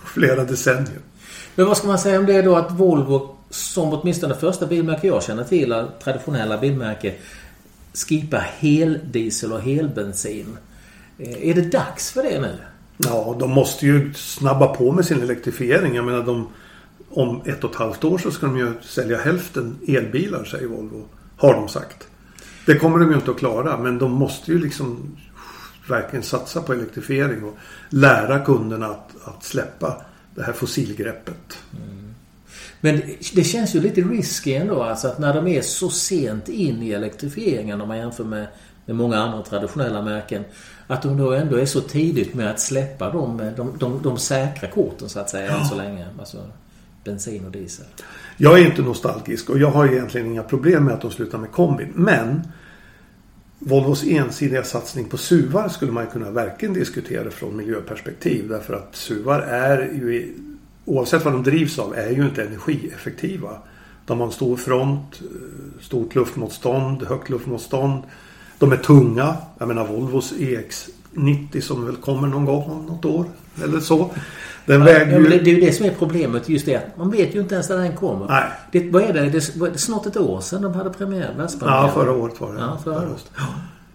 flera 0.06 0.44
decennier. 0.44 1.00
Men 1.56 1.66
vad 1.66 1.78
ska 1.78 1.88
man 1.88 2.00
säga 2.00 2.20
om 2.20 2.26
det 2.26 2.42
då 2.42 2.56
att 2.56 2.72
Volvo 2.72 3.38
som 3.50 3.94
åtminstone 3.94 4.36
första 4.36 4.66
bilmärke 4.66 5.08
jag 5.08 5.24
känner 5.24 5.44
till, 5.44 5.86
traditionella 6.04 6.58
bilmärke, 6.58 7.14
skipar 7.94 8.50
heldiesel 8.60 9.54
och 9.54 9.62
helbensin. 9.62 10.58
Eh, 11.18 11.50
är 11.50 11.54
det 11.54 11.62
dags 11.62 12.12
för 12.12 12.24
det 12.24 12.42
nu? 12.42 12.56
Ja, 12.98 13.36
de 13.40 13.52
måste 13.52 13.86
ju 13.86 14.14
snabba 14.14 14.68
på 14.68 14.92
med 14.92 15.06
sin 15.06 15.22
elektrifiering. 15.22 15.96
Jag 15.96 16.06
menar, 16.06 16.24
de, 16.24 16.48
om 17.14 17.42
ett 17.46 17.64
och 17.64 17.72
ett 17.72 17.76
halvt 17.76 18.04
år 18.04 18.18
så 18.18 18.32
ska 18.32 18.46
de 18.46 18.58
ju 18.58 18.74
sälja 18.82 19.18
hälften 19.18 19.78
elbilar, 19.88 20.44
säger 20.44 20.68
Volvo. 20.68 21.06
Har 21.38 21.54
de 21.54 21.68
sagt. 21.68 22.08
Det 22.66 22.76
kommer 22.76 23.00
de 23.00 23.10
ju 23.10 23.16
inte 23.16 23.32
att 23.32 23.38
klara, 23.38 23.78
men 23.78 23.98
de 23.98 24.12
måste 24.12 24.52
ju 24.52 24.60
liksom 24.60 25.18
verkligen 25.90 26.24
satsa 26.24 26.62
på 26.62 26.74
elektrifiering 26.74 27.44
och 27.44 27.58
lära 27.90 28.40
kunderna 28.40 28.88
att, 28.88 29.10
att 29.24 29.44
släppa 29.44 30.02
det 30.36 30.44
här 30.44 30.54
fossilgreppet. 30.54 31.58
Mm. 31.72 32.14
Men 32.82 33.02
det 33.34 33.44
känns 33.44 33.76
ju 33.76 33.80
lite 33.80 34.02
risky 34.02 34.54
ändå 34.54 34.84
alltså 34.84 35.08
att 35.08 35.20
när 35.20 35.34
de 35.34 35.48
är 35.48 35.62
så 35.62 35.90
sent 35.90 36.50
in 36.50 36.84
i 36.84 36.92
elektrifieringen 36.92 37.82
om 37.82 37.88
man 37.88 37.98
jämför 37.98 38.24
med, 38.24 38.48
med 38.86 38.96
många 38.96 39.18
andra 39.18 39.42
traditionella 39.42 40.02
märken. 40.02 40.44
Att 40.88 41.02
de 41.02 41.18
då 41.18 41.34
ändå 41.34 41.56
är 41.58 41.66
så 41.66 41.82
tidigt 41.82 42.34
med 42.34 42.52
att 42.52 42.60
släppa 42.60 43.12
de, 43.12 43.38
de, 43.58 43.78
de, 43.80 44.02
de 44.04 44.18
säkra 44.18 44.70
korten 44.70 45.10
så 45.10 45.20
att 45.20 45.30
säga 45.30 45.46
ja. 45.46 45.60
än 45.60 45.66
så 45.66 45.76
länge. 45.76 46.08
Alltså 46.20 46.38
bensin 47.04 47.46
och 47.46 47.52
diesel. 47.52 47.86
Jag 48.38 48.60
är 48.60 48.66
inte 48.66 48.82
nostalgisk 48.82 49.50
och 49.50 49.60
jag 49.60 49.72
har 49.72 49.88
egentligen 49.88 50.28
inga 50.28 50.44
problem 50.44 50.86
med 50.86 50.94
att 50.94 51.02
de 51.02 51.12
slutar 51.12 51.38
med 51.38 51.52
kombin. 51.52 51.92
Men 51.96 52.42
Volvos 53.60 54.04
ensidiga 54.04 54.64
satsning 54.64 55.06
på 55.06 55.18
SUVar 55.18 55.70
skulle 55.70 55.92
man 55.92 56.08
kunna 56.08 56.32
verkligen 56.32 56.74
diskutera 56.74 57.32
från 57.32 57.58
miljöperspektiv. 57.58 58.50
Därför 58.50 58.74
att 58.74 58.96
SUVar 58.96 59.40
är 59.40 59.78
ju, 59.82 60.36
oavsett 60.86 61.26
vad 61.26 61.34
de 61.34 61.44
drivs 61.44 61.80
av, 61.80 61.96
är 61.96 62.10
ju 62.10 62.26
inte 62.26 62.44
energieffektiva. 62.44 63.58
De 64.06 64.20
har 64.20 64.26
en 64.28 64.34
stor 64.34 64.58
front, 64.58 65.22
eh, 65.22 65.82
stort 65.82 66.16
luftmotstånd, 66.16 67.04
högt 67.04 67.30
luftmotstånd. 67.30 68.04
De 68.60 68.72
är 68.72 68.78
tunga. 68.78 69.36
Jag 69.58 69.68
menar 69.68 69.88
Volvos 69.88 70.34
EX 70.40 70.90
EX90 71.14 71.62
som 71.62 71.86
väl 71.86 71.96
kommer 71.96 72.28
någon 72.28 72.46
gång 72.46 72.64
om 72.64 72.86
något 72.86 73.06
år 73.06 73.26
eller 73.64 73.80
så. 73.80 74.12
Den 74.66 74.80
ja, 74.80 74.86
väger 74.86 75.20
ju... 75.20 75.30
Det 75.30 75.52
är 75.52 75.56
ju 75.56 75.62
det 75.62 75.72
som 75.72 75.86
är 75.86 75.92
problemet. 76.00 76.50
Just 76.50 76.66
det 76.66 76.82
man 76.98 77.12
vet 77.12 77.36
ju 77.36 77.40
inte 77.40 77.56
ens 77.56 77.70
när 77.70 77.78
den 77.78 77.96
kommer. 77.96 78.28
Nej. 78.28 78.44
Det, 78.72 78.90
vad 78.90 79.04
är 79.04 79.14
det? 79.14 79.30
Det 79.30 79.38
är 79.38 79.78
snart 79.78 80.06
ett 80.06 80.18
år 80.18 80.42
sedan 80.42 80.62
de 80.62 80.74
hade 80.74 80.90
premiär. 80.90 81.34
Världspremiär. 81.38 81.78
Ja, 81.78 81.92
förra 81.94 82.12
året 82.12 82.42
var 82.42 82.54
det. 82.54 82.60
Ja, 82.60 82.80
förra 82.84 83.10
året. 83.10 83.32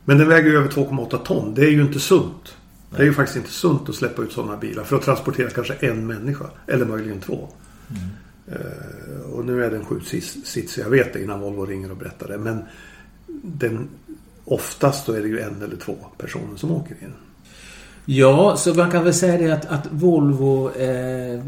Men 0.05 0.19
den 0.19 0.29
väger 0.29 0.51
ju 0.51 0.57
över 0.57 0.69
2,8 0.69 1.25
ton. 1.25 1.55
Det 1.55 1.63
är 1.63 1.71
ju 1.71 1.83
inte 1.83 2.01
sunt. 2.01 2.57
Det 2.91 3.03
är 3.03 3.07
ju 3.07 3.13
faktiskt 3.13 3.37
inte 3.37 3.51
sunt 3.51 3.89
att 3.89 3.95
släppa 3.95 4.23
ut 4.23 4.33
sådana 4.33 4.57
bilar 4.57 4.85
för 4.85 4.97
att 4.97 5.03
transportera 5.03 5.51
kanske 5.51 5.75
en 5.75 6.07
människa. 6.07 6.45
Eller 6.67 6.87
möjligen 6.87 7.21
två. 7.21 7.49
Mm. 7.91 8.03
Uh, 8.49 9.31
och 9.33 9.45
nu 9.45 9.65
är 9.65 9.71
den 9.71 9.85
sju 9.85 10.01
sits, 10.45 10.79
jag 10.79 10.91
vet 10.91 11.13
det 11.13 11.23
innan 11.23 11.41
Volvo 11.41 11.67
ringer 11.67 11.91
och 11.91 11.97
berättar 11.97 12.29
det. 12.29 12.39
Men 12.39 12.65
den, 13.43 13.89
oftast 14.47 15.07
då 15.07 15.13
är 15.13 15.21
det 15.21 15.29
ju 15.29 15.41
en 15.41 15.63
eller 15.63 15.77
två 15.77 15.97
personer 16.19 16.57
som 16.57 16.73
åker 16.73 16.95
in. 17.03 17.13
Ja, 18.05 18.57
så 18.57 18.75
man 18.75 18.91
kan 18.91 19.05
väl 19.05 19.15
säga 19.15 19.39
det 19.39 19.53
att, 19.53 19.67
att 19.67 19.87
Volvo 19.91 20.71
eh, 20.71 21.41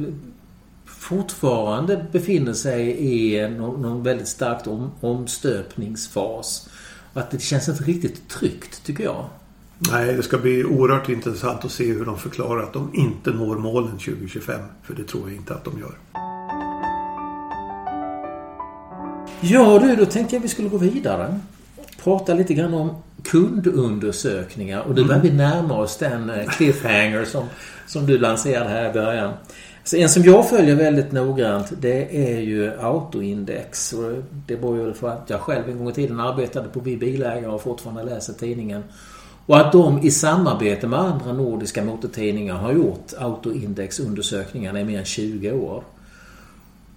fortfarande 0.87 2.07
befinner 2.13 2.53
sig 2.53 2.91
i 2.91 3.49
någon, 3.49 3.83
någon 3.83 4.03
väldigt 4.03 4.29
starkt 4.29 4.67
om, 4.67 4.91
omstöpningsfas. 5.01 6.69
Och 7.13 7.21
att 7.21 7.31
det 7.31 7.43
känns 7.43 7.69
inte 7.69 7.85
riktigt 7.85 8.29
tryggt, 8.29 8.85
tycker 8.85 9.05
jag. 9.05 9.25
Nej, 9.79 10.15
det 10.15 10.23
ska 10.23 10.39
bli 10.39 10.65
oerhört 10.65 11.09
intressant 11.09 11.65
att 11.65 11.73
se 11.73 11.93
hur 11.93 12.05
de 12.05 12.19
förklarar 12.19 12.63
att 12.63 12.73
de 12.73 12.91
inte 12.95 13.31
når 13.31 13.57
målen 13.57 13.91
2025. 13.91 14.61
För 14.83 14.95
det 14.95 15.05
tror 15.05 15.29
jag 15.29 15.37
inte 15.37 15.55
att 15.55 15.65
de 15.65 15.79
gör. 15.79 15.95
Ja 19.41 19.79
du, 19.79 19.97
då 19.97 20.07
tänkte 20.07 20.37
jag 20.37 20.41
vi 20.41 20.49
skulle 20.49 20.69
gå 20.69 20.79
vidare. 20.79 21.41
Prata 22.05 22.35
lite 22.35 22.55
grann 22.55 22.75
om 22.75 22.91
kundundersökningar. 23.25 24.81
Och 24.81 24.95
nu 24.95 25.05
börjar 25.05 25.21
vi 25.21 25.31
närma 25.31 25.79
oss 25.79 25.97
den 25.97 26.31
eh, 26.31 26.47
cliffhanger 26.47 27.25
som, 27.25 27.45
som 27.87 28.07
du 28.07 28.19
lanserade 28.19 28.69
här 28.71 28.91
i 28.91 28.93
början. 28.93 29.33
Så 29.85 29.97
en 29.97 30.09
som 30.09 30.23
jag 30.23 30.49
följer 30.49 30.75
väldigt 30.75 31.13
noggrant 31.13 31.73
det 31.81 32.33
är 32.33 32.41
ju 32.41 32.73
Autoindex. 32.81 33.93
Och 33.93 34.13
det 34.47 34.57
beror 34.57 34.79
ju 34.79 34.93
på 34.93 35.07
att 35.07 35.31
jag 35.31 35.41
själv 35.41 35.69
en 35.69 35.79
gång 35.79 35.91
i 35.91 35.93
tiden 35.93 36.21
arbetade 36.21 36.69
på 36.69 36.81
Vi 36.81 36.97
Bilägare 36.97 37.47
och 37.47 37.63
fortfarande 37.63 38.05
läser 38.05 38.33
tidningen. 38.33 38.83
Och 39.47 39.59
att 39.59 39.73
de 39.73 39.99
i 40.03 40.11
samarbete 40.11 40.87
med 40.87 40.99
andra 40.99 41.33
nordiska 41.33 41.85
motortidningar 41.85 42.55
har 42.55 42.73
gjort 42.73 43.13
Autoindex-undersökningarna 43.19 44.81
i 44.81 44.85
mer 44.85 44.99
än 44.99 45.05
20 45.05 45.53
år. 45.53 45.85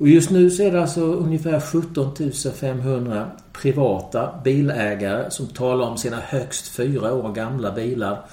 Och 0.01 0.09
just 0.09 0.29
nu 0.29 0.49
så 0.49 0.63
är 0.63 0.71
det 0.71 0.81
alltså 0.81 1.01
ungefär 1.01 1.59
17 1.59 2.15
500 2.53 3.31
privata 3.53 4.39
bilägare 4.43 5.31
som 5.31 5.47
talar 5.47 5.87
om 5.87 5.97
sina 5.97 6.19
högst 6.19 6.67
fyra 6.67 7.13
år 7.13 7.33
gamla 7.33 7.71
bilar 7.71 8.25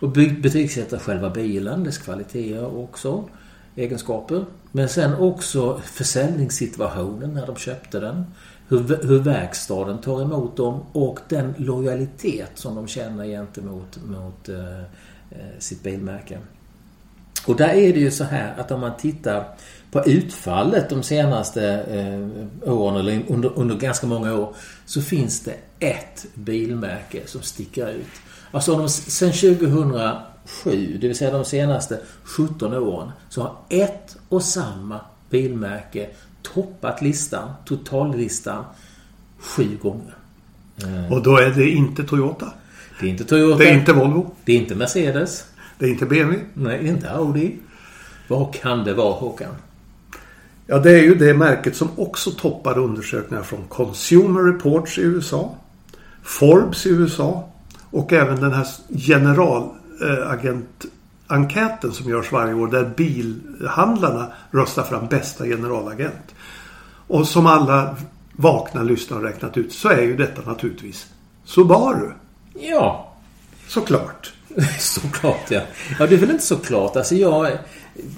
och 0.00 0.08
betygsätter 0.10 0.98
själva 0.98 1.30
bilen, 1.30 1.84
dess 1.84 1.98
kvaliteter 1.98 2.78
också, 2.78 3.24
egenskaper. 3.76 4.44
Men 4.72 4.88
sen 4.88 5.14
också 5.14 5.80
försäljningssituationen 5.84 7.34
när 7.34 7.46
de 7.46 7.56
köpte 7.56 8.00
den. 8.00 8.24
Hur, 8.68 9.06
hur 9.06 9.18
verkstaden 9.18 9.98
tar 9.98 10.22
emot 10.22 10.56
dem 10.56 10.80
och 10.92 11.20
den 11.28 11.54
lojalitet 11.56 12.50
som 12.54 12.74
de 12.74 12.86
känner 12.86 13.24
gentemot 13.24 13.98
mot, 14.06 14.48
eh, 14.48 14.78
eh 15.30 15.58
sitt 15.58 15.82
bilmärke. 15.82 16.38
Och 17.46 17.56
där 17.56 17.68
är 17.68 17.92
det 17.92 18.00
ju 18.00 18.10
så 18.10 18.24
här 18.24 18.54
att 18.58 18.70
om 18.70 18.80
man 18.80 18.96
tittar 18.96 19.44
på 19.94 20.04
utfallet 20.04 20.88
de 20.88 21.02
senaste 21.02 21.62
eh, 21.72 22.72
åren, 22.72 22.96
eller 22.96 23.22
under, 23.28 23.58
under 23.58 23.76
ganska 23.76 24.06
många 24.06 24.34
år, 24.34 24.54
så 24.86 25.02
finns 25.02 25.40
det 25.40 25.56
ett 25.80 26.26
bilmärke 26.34 27.22
som 27.26 27.42
sticker 27.42 27.90
ut. 27.90 28.06
Alltså 28.50 28.76
de, 28.76 28.88
sen 28.88 29.32
2007, 29.32 30.98
det 31.00 31.08
vill 31.08 31.16
säga 31.16 31.30
de 31.30 31.44
senaste 31.44 32.00
17 32.24 32.74
åren, 32.74 33.10
så 33.28 33.42
har 33.42 33.56
ett 33.68 34.16
och 34.28 34.42
samma 34.42 35.00
bilmärke 35.30 36.08
toppat 36.42 37.02
listan, 37.02 37.50
totallistan, 37.64 38.64
sju 39.38 39.78
gånger. 39.82 40.14
Eh. 40.82 41.12
Och 41.12 41.22
då 41.22 41.36
är 41.36 41.50
det 41.50 41.70
inte 41.70 42.04
Toyota? 42.04 42.52
Det 43.00 43.06
är 43.06 43.10
inte 43.10 43.24
Toyota. 43.24 43.58
Det 43.58 43.68
är 43.68 43.74
inte 43.74 43.92
Volvo? 43.92 44.34
Det 44.44 44.52
är 44.52 44.56
inte 44.56 44.74
Mercedes. 44.74 45.44
Det 45.78 45.86
är 45.86 45.90
inte 45.90 46.06
BMW? 46.06 46.44
Nej, 46.54 46.88
inte 46.88 47.10
Audi. 47.10 47.56
Vad 48.28 48.54
kan 48.54 48.84
det 48.84 48.94
vara 48.94 49.12
Håkan? 49.12 49.54
Ja, 50.66 50.78
det 50.78 50.90
är 50.90 51.02
ju 51.02 51.14
det 51.14 51.34
märket 51.34 51.76
som 51.76 51.88
också 51.96 52.30
toppar 52.30 52.78
undersökningar 52.78 53.42
från 53.42 53.64
Consumer 53.68 54.52
Reports 54.52 54.98
i 54.98 55.02
USA, 55.02 55.54
Forbes 56.22 56.86
i 56.86 56.90
USA 56.90 57.48
och 57.90 58.12
även 58.12 58.40
den 58.40 58.52
här 58.52 58.66
generalagenturen 58.88 60.90
enkäten 61.26 61.92
som 61.92 62.10
görs 62.10 62.32
varje 62.32 62.54
år 62.54 62.68
där 62.68 62.92
bilhandlarna 62.96 64.32
röstar 64.50 64.82
fram 64.82 65.06
bästa 65.06 65.44
generalagent. 65.44 66.34
Och 67.06 67.28
som 67.28 67.46
alla 67.46 67.96
vakna 68.32 68.82
lyssnare 68.82 69.28
räknat 69.28 69.56
ut 69.56 69.72
så 69.72 69.88
är 69.88 70.02
ju 70.02 70.16
detta 70.16 70.50
naturligtvis 70.50 71.06
Subaru. 71.44 72.10
Ja. 72.54 73.12
Såklart. 73.68 74.32
såklart 74.78 75.50
ja. 75.50 75.60
Ja 75.98 76.06
det 76.06 76.14
är 76.14 76.18
väl 76.18 76.30
inte 76.30 76.44
såklart. 76.44 76.96
Alltså 76.96 77.14
jag... 77.14 77.58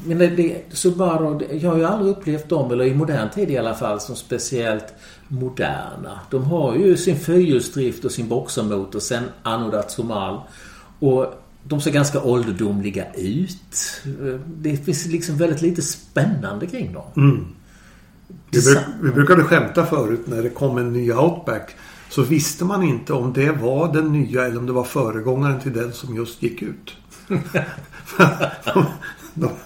Men 0.04 0.18
det, 0.18 0.26
det, 0.26 0.62
Subaru, 0.70 1.58
jag 1.60 1.70
har 1.70 1.76
ju 1.76 1.84
aldrig 1.84 2.10
upplevt 2.10 2.48
dem, 2.48 2.72
eller 2.72 2.84
i 2.84 2.94
modern 2.94 3.30
tid 3.30 3.50
i 3.50 3.58
alla 3.58 3.74
fall, 3.74 4.00
som 4.00 4.16
speciellt 4.16 4.94
moderna. 5.28 6.20
De 6.30 6.44
har 6.44 6.74
ju 6.74 6.96
sin 6.96 7.18
fyrhjulsdrift 7.18 8.04
och 8.04 8.12
sin 8.12 8.28
boxermotor 8.28 9.00
sen 9.00 9.24
Anno 9.42 9.70
Datsumal. 9.70 10.40
Och 10.98 11.34
de 11.62 11.80
ser 11.80 11.90
ganska 11.90 12.22
ålderdomliga 12.22 13.12
ut. 13.14 14.02
Det 14.46 14.76
finns 14.76 15.06
liksom 15.06 15.36
väldigt 15.36 15.62
lite 15.62 15.82
spännande 15.82 16.66
kring 16.66 16.92
dem. 16.92 17.04
Mm. 17.16 17.46
Vi, 18.50 18.62
bruk, 18.62 18.78
vi 19.02 19.10
brukade 19.10 19.44
skämta 19.44 19.86
förut 19.86 20.26
när 20.26 20.42
det 20.42 20.50
kom 20.50 20.78
en 20.78 20.92
ny 20.92 21.12
Outback. 21.12 21.70
Så 22.08 22.22
visste 22.22 22.64
man 22.64 22.82
inte 22.82 23.12
om 23.12 23.32
det 23.32 23.50
var 23.50 23.92
den 23.92 24.12
nya 24.12 24.46
eller 24.46 24.58
om 24.58 24.66
det 24.66 24.72
var 24.72 24.84
föregångaren 24.84 25.60
till 25.60 25.72
den 25.72 25.92
som 25.92 26.16
just 26.16 26.42
gick 26.42 26.62
ut. 26.62 26.96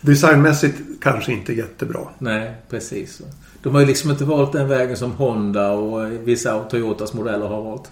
designmässigt 0.00 0.78
kanske 1.00 1.32
inte 1.32 1.52
jättebra. 1.52 2.00
Nej, 2.18 2.54
precis. 2.70 3.22
De 3.62 3.74
har 3.74 3.80
ju 3.80 3.86
liksom 3.86 4.10
inte 4.10 4.24
valt 4.24 4.52
den 4.52 4.68
vägen 4.68 4.96
som 4.96 5.12
Honda 5.12 5.70
och 5.70 6.12
vissa 6.12 6.54
av 6.54 6.70
Toyotas 6.70 7.14
modeller 7.14 7.46
har 7.46 7.62
valt. 7.62 7.90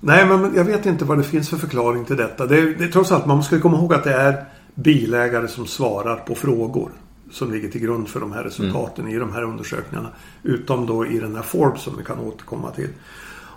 Nej, 0.00 0.26
men 0.26 0.52
jag 0.56 0.64
vet 0.64 0.86
inte 0.86 1.04
vad 1.04 1.18
det 1.18 1.24
finns 1.24 1.50
för 1.50 1.56
förklaring 1.56 2.04
till 2.04 2.16
detta. 2.16 2.46
Det 2.46 2.58
är, 2.58 2.74
det 2.78 2.84
är 2.84 2.88
trots 2.88 3.12
allt, 3.12 3.26
man 3.26 3.42
ska 3.42 3.60
komma 3.60 3.78
ihåg 3.78 3.94
att 3.94 4.04
det 4.04 4.14
är 4.14 4.44
bilägare 4.74 5.48
som 5.48 5.66
svarar 5.66 6.16
på 6.16 6.34
frågor 6.34 6.90
som 7.30 7.52
ligger 7.52 7.68
till 7.68 7.80
grund 7.80 8.08
för 8.08 8.20
de 8.20 8.32
här 8.32 8.44
resultaten 8.44 9.04
mm. 9.04 9.16
i 9.16 9.18
de 9.18 9.32
här 9.32 9.42
undersökningarna. 9.42 10.08
Utom 10.42 10.86
då 10.86 11.06
i 11.06 11.18
den 11.18 11.36
här 11.36 11.42
Forbes 11.42 11.82
som 11.82 11.96
vi 11.98 12.04
kan 12.04 12.18
återkomma 12.18 12.70
till. 12.70 12.88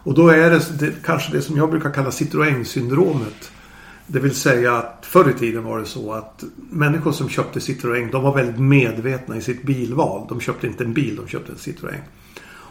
Och 0.03 0.13
då 0.13 0.29
är 0.29 0.49
det, 0.49 0.79
det 0.79 1.03
kanske 1.03 1.31
det 1.31 1.41
som 1.41 1.57
jag 1.57 1.69
brukar 1.69 1.91
kalla 1.91 2.09
Citroën-syndromet. 2.09 3.51
Det 4.13 4.19
vill 4.19 4.35
säga 4.35 4.77
att 4.77 5.05
förr 5.05 5.29
i 5.29 5.33
tiden 5.33 5.63
var 5.63 5.79
det 5.79 5.85
så 5.85 6.13
att 6.13 6.43
människor 6.69 7.11
som 7.11 7.29
köpte 7.29 7.59
Citroën 7.59 8.11
de 8.11 8.23
var 8.23 8.35
väldigt 8.35 8.59
medvetna 8.59 9.37
i 9.37 9.41
sitt 9.41 9.63
bilval. 9.63 10.25
De 10.29 10.39
köpte 10.39 10.67
inte 10.67 10.83
en 10.83 10.93
bil, 10.93 11.15
de 11.15 11.27
köpte 11.27 11.51
en 11.51 11.57
Citroën. 11.57 11.99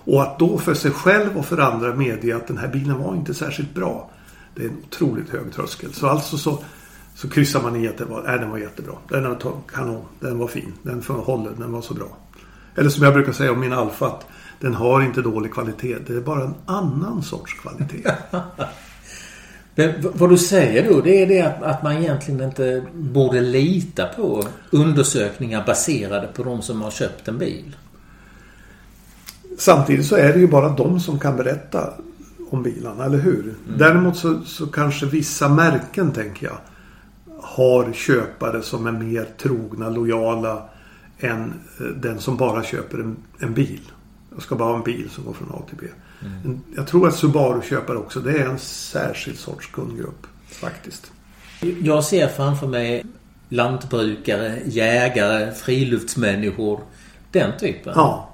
Och 0.05 0.23
att 0.23 0.39
då 0.39 0.59
för 0.59 0.75
sig 0.75 0.91
själv 0.91 1.39
och 1.39 1.47
för 1.47 1.59
andra 1.59 1.95
medge 1.95 2.37
att 2.37 2.47
den 2.47 2.59
här 2.59 2.69
bilen 2.69 2.99
var 2.99 3.15
inte 3.15 3.35
särskilt 3.35 3.75
bra. 3.75 4.11
Det 4.55 4.63
är 4.65 4.69
en 4.69 4.77
otroligt 4.87 5.31
hög 5.31 5.53
tröskel. 5.53 5.93
Så 5.93 6.09
alltså 6.09 6.39
så, 6.39 6.65
så 7.15 7.29
kryssar 7.29 7.63
man 7.63 7.77
i 7.77 7.89
att 7.89 7.99
det 7.99 8.05
var, 8.05 8.35
äh, 8.35 8.41
den 8.41 8.51
var 8.51 8.59
jättebra. 8.59 8.95
Den 9.09 9.25
var 9.25 9.39
kanon. 9.75 10.05
Den 10.21 10.39
var 10.39 10.47
fin. 10.47 10.73
Den 10.83 11.03
håller. 11.03 11.51
Den 11.59 11.73
var 11.73 11.83
så 11.83 11.95
bra. 11.95 12.17
Eller 12.75 12.91
som 12.91 13.05
jag 13.05 13.15
brukar 13.15 13.33
säga 13.33 13.53
om 13.53 13.61
min 13.61 13.73
Alfa 13.73 14.07
att 14.07 14.27
den 14.61 14.75
har 14.75 15.03
inte 15.03 15.23
dålig 15.23 15.53
kvalitet. 15.53 15.99
Det 16.07 16.15
är 16.15 16.21
bara 16.21 16.45
en 16.45 16.55
annan 16.67 17.23
sorts 17.23 17.55
kvalitet. 17.55 18.11
Men 19.81 19.93
vad 20.15 20.31
du 20.31 20.39
säger 20.39 20.91
då 20.91 21.01
det 21.01 21.23
är 21.23 21.27
det 21.27 21.41
att, 21.41 21.63
att 21.63 21.83
man 21.83 21.97
egentligen 21.97 22.41
inte 22.41 22.83
borde 22.95 23.41
lita 23.41 24.07
på 24.07 24.45
undersökningar 24.71 25.67
baserade 25.67 26.27
på 26.27 26.43
de 26.43 26.63
som 26.63 26.83
har 26.83 26.91
köpt 26.91 27.29
en 27.29 27.39
bil. 27.39 27.77
Samtidigt 29.59 30.07
så 30.07 30.17
är 30.17 30.33
det 30.33 30.39
ju 30.39 30.47
bara 30.47 30.69
de 30.69 31.01
som 31.01 31.19
kan 31.19 31.37
berätta 31.37 31.93
om 32.51 32.63
bilarna, 32.63 33.05
eller 33.05 33.19
hur? 33.19 33.43
Mm. 33.43 33.79
Däremot 33.79 34.17
så, 34.17 34.41
så 34.45 34.67
kanske 34.67 35.07
vissa 35.07 35.49
märken, 35.49 36.13
tänker 36.13 36.47
jag, 36.47 36.59
har 37.43 37.93
köpare 37.93 38.63
som 38.63 38.87
är 38.87 38.93
mer 38.93 39.27
trogna, 39.43 39.91
lojala 39.91 40.69
än 41.19 41.53
eh, 41.81 41.87
den 41.87 42.19
som 42.19 42.37
bara 42.37 42.63
köper 42.63 42.99
en, 42.99 43.17
en 43.39 43.55
bil. 43.55 43.93
Jag 44.35 44.43
ska 44.43 44.55
bara 44.55 44.69
ha 44.69 44.77
en 44.77 44.83
bil 44.83 45.11
som 45.11 45.25
går 45.25 45.33
från 45.33 45.51
A 45.51 45.63
till 45.69 45.79
B. 45.81 45.87
Mm. 46.25 46.61
Jag 46.77 46.87
tror 46.87 47.09
att 47.09 47.15
Subaru-köpare 47.15 47.97
också, 47.97 48.21
det 48.21 48.33
är 48.33 48.47
en 48.47 48.59
särskild 48.59 49.39
sorts 49.39 49.67
kundgrupp. 49.67 50.27
Faktiskt. 50.49 51.13
Jag 51.83 52.05
ser 52.05 52.29
framför 52.29 52.67
mig 52.67 53.05
lantbrukare, 53.49 54.63
jägare, 54.65 55.53
friluftsmänniskor. 55.53 56.81
Den 57.33 57.59
typen. 57.59 57.93
Ja. 57.97 58.31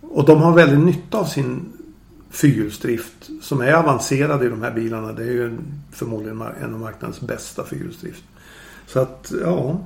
Och 0.00 0.24
de 0.24 0.42
har 0.42 0.52
väldigt 0.52 0.86
nytta 0.86 1.18
av 1.18 1.24
sin 1.24 1.72
fyrhjulsdrift 2.30 3.30
som 3.42 3.60
är 3.60 3.72
avancerad 3.72 4.44
i 4.44 4.48
de 4.48 4.62
här 4.62 4.70
bilarna. 4.70 5.12
Det 5.12 5.22
är 5.22 5.32
ju 5.32 5.58
förmodligen 5.92 6.42
en 6.62 6.74
av 6.74 6.80
marknadens 6.80 7.20
bästa 7.20 7.64
fyrhjulsdrift. 7.64 8.24
Så 8.86 9.00
att, 9.00 9.32
ja. 9.42 9.80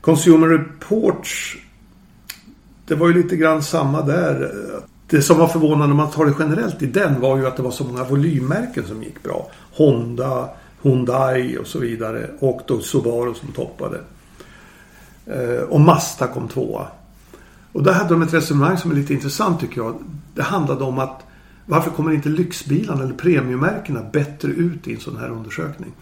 Consumer 0.00 0.48
Reports 0.48 1.58
det 2.86 2.94
var 2.94 3.08
ju 3.08 3.14
lite 3.14 3.36
grann 3.36 3.62
samma 3.62 4.02
där. 4.02 4.52
Det 5.08 5.22
som 5.22 5.38
var 5.38 5.48
förvånande 5.48 5.92
om 5.92 5.96
man 5.96 6.10
tar 6.10 6.26
det 6.26 6.34
generellt 6.38 6.82
i 6.82 6.86
den 6.86 7.20
var 7.20 7.36
ju 7.36 7.46
att 7.46 7.56
det 7.56 7.62
var 7.62 7.70
så 7.70 7.84
många 7.84 8.04
volymmärken 8.04 8.86
som 8.86 9.02
gick 9.02 9.22
bra. 9.22 9.50
Honda, 9.72 10.48
Hyundai 10.82 11.58
och 11.58 11.66
så 11.66 11.78
vidare. 11.78 12.30
Och 12.38 12.60
då 12.66 12.80
Subaru 12.80 13.34
som 13.34 13.52
toppade. 13.52 14.00
Eh, 15.26 15.62
och 15.68 15.80
Mazda 15.80 16.26
kom 16.26 16.48
tvåa. 16.48 16.86
Och 17.72 17.82
där 17.82 17.92
hade 17.92 18.08
de 18.08 18.22
ett 18.22 18.34
resonemang 18.34 18.78
som 18.78 18.90
är 18.90 18.94
lite 18.94 19.14
intressant 19.14 19.60
tycker 19.60 19.80
jag. 19.80 19.94
Det 20.34 20.42
handlade 20.42 20.84
om 20.84 20.98
att 20.98 21.22
varför 21.66 21.90
kommer 21.90 22.12
inte 22.12 22.28
lyxbilarna 22.28 23.02
eller 23.02 23.14
premiummärkena 23.14 24.02
bättre 24.12 24.48
ut 24.48 24.88
i 24.88 24.94
en 24.94 25.00
sån 25.00 25.16
här 25.16 25.28
undersökning? 25.30 25.92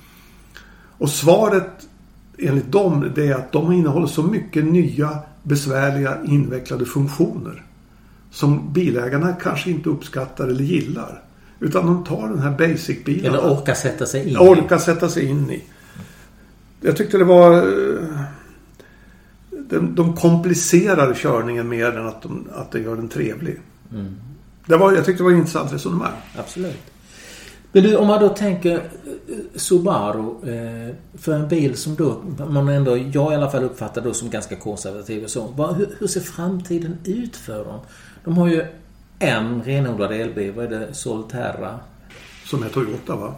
Och 0.98 1.10
svaret 1.10 1.88
enligt 2.38 2.72
dem 2.72 3.10
det 3.14 3.28
är 3.28 3.34
att 3.34 3.52
de 3.52 3.72
innehåller 3.72 4.06
så 4.06 4.22
mycket 4.22 4.64
nya 4.64 5.18
besvärliga 5.42 6.18
invecklade 6.24 6.84
funktioner. 6.84 7.64
Som 8.34 8.72
bilägarna 8.72 9.32
kanske 9.32 9.70
inte 9.70 9.88
uppskattar 9.88 10.48
eller 10.48 10.64
gillar. 10.64 11.22
Utan 11.60 11.86
de 11.86 12.04
tar 12.04 12.28
den 12.28 12.38
här 12.38 12.50
basic-bilen. 12.50 13.26
Eller 13.26 13.38
orkar 13.38 13.74
sätta 13.74 14.06
sig 14.06 14.22
in 14.22 14.28
i. 14.28 14.36
Orkar 14.36 14.78
sätta 14.78 15.08
sig 15.08 15.24
in 15.24 15.50
i. 15.50 15.62
Jag 16.80 16.96
tyckte 16.96 17.18
det 17.18 17.24
var... 17.24 17.56
Eh, 17.56 18.20
de, 19.50 19.94
de 19.94 20.16
komplicerar 20.16 21.14
körningen 21.14 21.68
mer 21.68 21.98
än 21.98 22.06
att, 22.06 22.22
de, 22.22 22.48
att 22.54 22.70
det 22.70 22.80
gör 22.80 22.96
den 22.96 23.08
trevlig. 23.08 23.60
Mm. 23.92 24.16
Det 24.66 24.76
var, 24.76 24.92
jag 24.92 25.04
tyckte 25.04 25.22
det 25.22 25.24
var 25.24 25.30
ett 25.30 25.38
intressant 25.38 25.72
resonemang. 25.72 26.12
Absolut. 26.38 26.80
Men 27.72 27.82
du, 27.82 27.96
om 27.96 28.06
man 28.06 28.20
då 28.20 28.28
tänker 28.28 28.74
eh, 28.74 28.80
Subaru. 29.54 30.52
Eh, 30.54 30.94
för 31.18 31.32
en 31.32 31.48
bil 31.48 31.76
som 31.76 31.94
då 31.94 32.22
man 32.48 32.68
ändå, 32.68 32.96
jag 32.96 33.32
i 33.32 33.34
alla 33.36 33.50
fall 33.50 33.64
uppfattar 33.64 34.02
då 34.02 34.14
som 34.14 34.30
ganska 34.30 34.56
konservativ 34.56 35.24
och 35.24 35.30
så. 35.30 35.72
hur, 35.78 35.88
hur, 35.98 36.06
ser 36.06 36.20
framtiden 36.20 36.98
ut 37.04 37.36
för 37.36 37.64
dem? 37.64 37.80
De 38.24 38.38
har 38.38 38.48
ju 38.48 38.64
en 39.18 39.62
renodlad 39.62 40.12
elbil. 40.12 40.52
Vad 40.52 40.64
är 40.64 40.78
det? 40.78 40.94
Solterra? 40.94 41.80
Som 42.44 42.62
är 42.62 42.68
Toyota 42.68 43.16
va? 43.16 43.34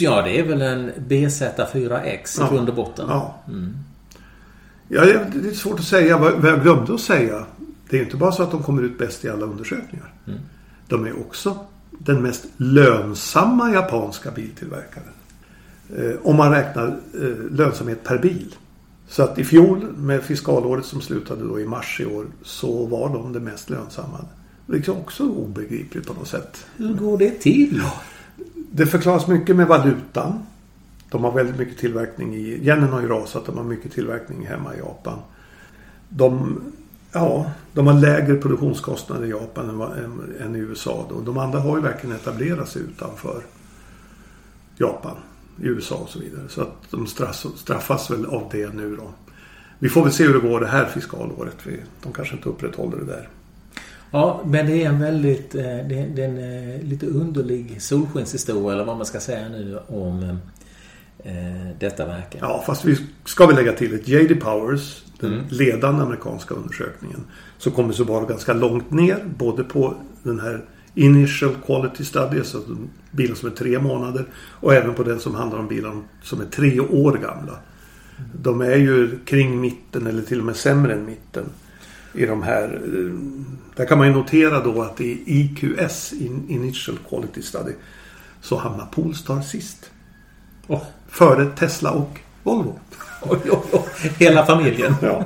Ja, 0.00 0.22
det 0.22 0.38
är 0.38 0.44
väl 0.44 0.62
en 0.62 0.90
BZ4X 1.08 2.46
i 2.46 2.54
grund 2.54 2.68
och 2.68 2.74
botten. 2.74 3.06
Ja. 3.08 3.42
Mm. 3.48 3.76
ja, 4.88 5.04
det 5.04 5.48
är 5.48 5.54
svårt 5.54 5.78
att 5.78 5.84
säga. 5.84 6.18
Vad 6.18 6.44
jag 6.44 6.62
glömde 6.62 6.94
att 6.94 7.00
säga. 7.00 7.46
Det 7.90 7.98
är 7.98 8.02
inte 8.02 8.16
bara 8.16 8.32
så 8.32 8.42
att 8.42 8.50
de 8.50 8.62
kommer 8.62 8.82
ut 8.82 8.98
bäst 8.98 9.24
i 9.24 9.28
alla 9.28 9.46
undersökningar. 9.46 10.12
Mm. 10.26 10.38
De 10.88 11.06
är 11.06 11.20
också 11.20 11.58
den 11.90 12.22
mest 12.22 12.44
lönsamma 12.56 13.72
japanska 13.72 14.30
biltillverkaren. 14.30 15.12
Eh, 15.96 16.14
om 16.22 16.36
man 16.36 16.50
räknar 16.50 16.86
eh, 17.14 17.50
lönsamhet 17.50 18.04
per 18.04 18.18
bil. 18.18 18.54
Så 19.10 19.22
att 19.22 19.38
i 19.38 19.44
fjol 19.44 19.92
med 19.96 20.22
fiskalåret 20.22 20.84
som 20.84 21.00
slutade 21.00 21.44
då 21.44 21.60
i 21.60 21.66
mars 21.66 22.00
i 22.00 22.06
år 22.06 22.26
så 22.42 22.86
var 22.86 23.08
de 23.08 23.32
det 23.32 23.40
mest 23.40 23.70
lönsamma. 23.70 24.24
Det 24.66 24.88
är 24.88 24.90
också 24.90 25.28
obegripligt 25.28 26.06
på 26.06 26.14
något 26.14 26.28
sätt. 26.28 26.66
Hur 26.76 26.94
går 26.94 27.18
det 27.18 27.30
till? 27.30 27.82
Det 28.54 28.86
förklaras 28.86 29.26
mycket 29.26 29.56
med 29.56 29.66
valutan. 29.66 30.38
De 31.10 31.24
har 31.24 31.32
väldigt 31.32 31.58
mycket 31.58 31.78
tillverkning 31.78 32.34
i... 32.34 32.68
Yenen 32.68 32.88
har 32.88 33.00
ju 33.00 33.08
rasat. 33.08 33.46
De 33.46 33.56
har 33.56 33.64
mycket 33.64 33.92
tillverkning 33.92 34.46
hemma 34.46 34.74
i 34.74 34.78
Japan. 34.78 35.18
De 36.08 36.60
Ja, 37.12 37.50
de 37.72 37.86
har 37.86 37.94
lägre 37.94 38.36
produktionskostnader 38.36 39.26
i 39.26 39.30
Japan 39.30 39.70
än, 39.70 39.80
än, 39.80 40.34
än 40.40 40.56
i 40.56 40.58
USA. 40.58 41.06
Då. 41.08 41.20
De 41.20 41.38
andra 41.38 41.58
har 41.58 41.76
ju 41.76 41.82
verkligen 41.82 42.16
etablerat 42.16 42.68
sig 42.68 42.82
utanför 42.82 43.42
Japan, 44.76 45.16
i 45.62 45.66
USA 45.66 45.94
och 45.94 46.08
så 46.08 46.18
vidare. 46.18 46.48
Så 46.48 46.62
att 46.62 46.90
de 46.90 47.06
straffas, 47.06 47.46
straffas 47.56 48.10
väl 48.10 48.26
av 48.26 48.48
det 48.52 48.74
nu 48.74 48.96
då. 48.96 49.10
Vi 49.78 49.88
får 49.88 50.02
väl 50.02 50.12
se 50.12 50.24
hur 50.24 50.34
det 50.34 50.48
går 50.48 50.60
det 50.60 50.66
här 50.66 50.84
fiskalåret. 50.84 51.56
De 52.02 52.12
kanske 52.12 52.34
inte 52.34 52.48
upprätthåller 52.48 52.96
det 52.96 53.04
där. 53.04 53.28
Ja, 54.10 54.42
men 54.46 54.66
det 54.66 54.84
är 54.84 54.88
en 54.88 55.00
väldigt 55.00 55.54
eh, 55.54 55.62
det, 55.62 55.94
är 55.94 56.18
en 56.18 56.38
eh, 56.74 56.82
lite 56.82 57.06
underlig 57.06 57.82
solskenshistoria 57.82 58.72
eller 58.72 58.84
vad 58.84 58.96
man 58.96 59.06
ska 59.06 59.20
säga 59.20 59.48
nu 59.48 59.78
om 59.86 60.38
eh, 61.18 61.34
detta 61.78 62.06
verket. 62.06 62.40
Ja, 62.40 62.62
fast 62.66 62.84
vi 62.84 62.96
ska 63.24 63.46
väl 63.46 63.56
lägga 63.56 63.72
till 63.72 63.94
att 63.94 64.08
J.D. 64.08 64.34
Powers 64.34 65.02
den 65.20 65.32
mm. 65.32 65.44
ledande 65.48 66.02
amerikanska 66.02 66.54
undersökningen. 66.54 67.24
Så 67.58 67.70
kommer 67.70 67.92
Subaru 67.92 68.26
ganska 68.26 68.52
långt 68.52 68.90
ner 68.90 69.24
både 69.38 69.64
på 69.64 69.94
den 70.22 70.40
här 70.40 70.64
Initial 70.94 71.54
Quality 71.66 72.04
Study, 72.04 72.38
alltså 72.38 72.62
bilar 73.10 73.34
som 73.34 73.48
är 73.48 73.52
tre 73.52 73.78
månader. 73.78 74.26
Och 74.36 74.74
även 74.74 74.94
på 74.94 75.02
den 75.02 75.20
som 75.20 75.34
handlar 75.34 75.58
om 75.58 75.68
bilar 75.68 75.94
som 76.22 76.40
är 76.40 76.44
tre 76.44 76.80
år 76.80 77.12
gamla. 77.12 77.58
De 78.42 78.60
är 78.60 78.76
ju 78.76 79.18
kring 79.24 79.60
mitten 79.60 80.06
eller 80.06 80.22
till 80.22 80.38
och 80.38 80.44
med 80.44 80.56
sämre 80.56 80.92
än 80.92 81.06
mitten. 81.06 81.44
I 82.14 82.26
de 82.26 82.42
här. 82.42 82.80
Där 83.76 83.86
kan 83.86 83.98
man 83.98 84.06
ju 84.06 84.12
notera 84.12 84.64
då 84.64 84.82
att 84.82 85.00
i 85.00 85.22
IQS, 85.26 86.12
Initial 86.48 86.98
Quality 87.08 87.42
Study, 87.42 87.72
så 88.40 88.58
hamnar 88.58 88.86
Polestar 88.86 89.40
sist. 89.40 89.90
Oh. 90.66 90.82
Före 91.08 91.46
Tesla 91.46 91.90
och 91.90 92.18
Volvo. 92.42 92.78
Oj, 93.22 93.38
oj, 93.44 93.58
oj. 93.72 94.12
Hela 94.18 94.46
familjen. 94.46 94.94
ja. 95.02 95.24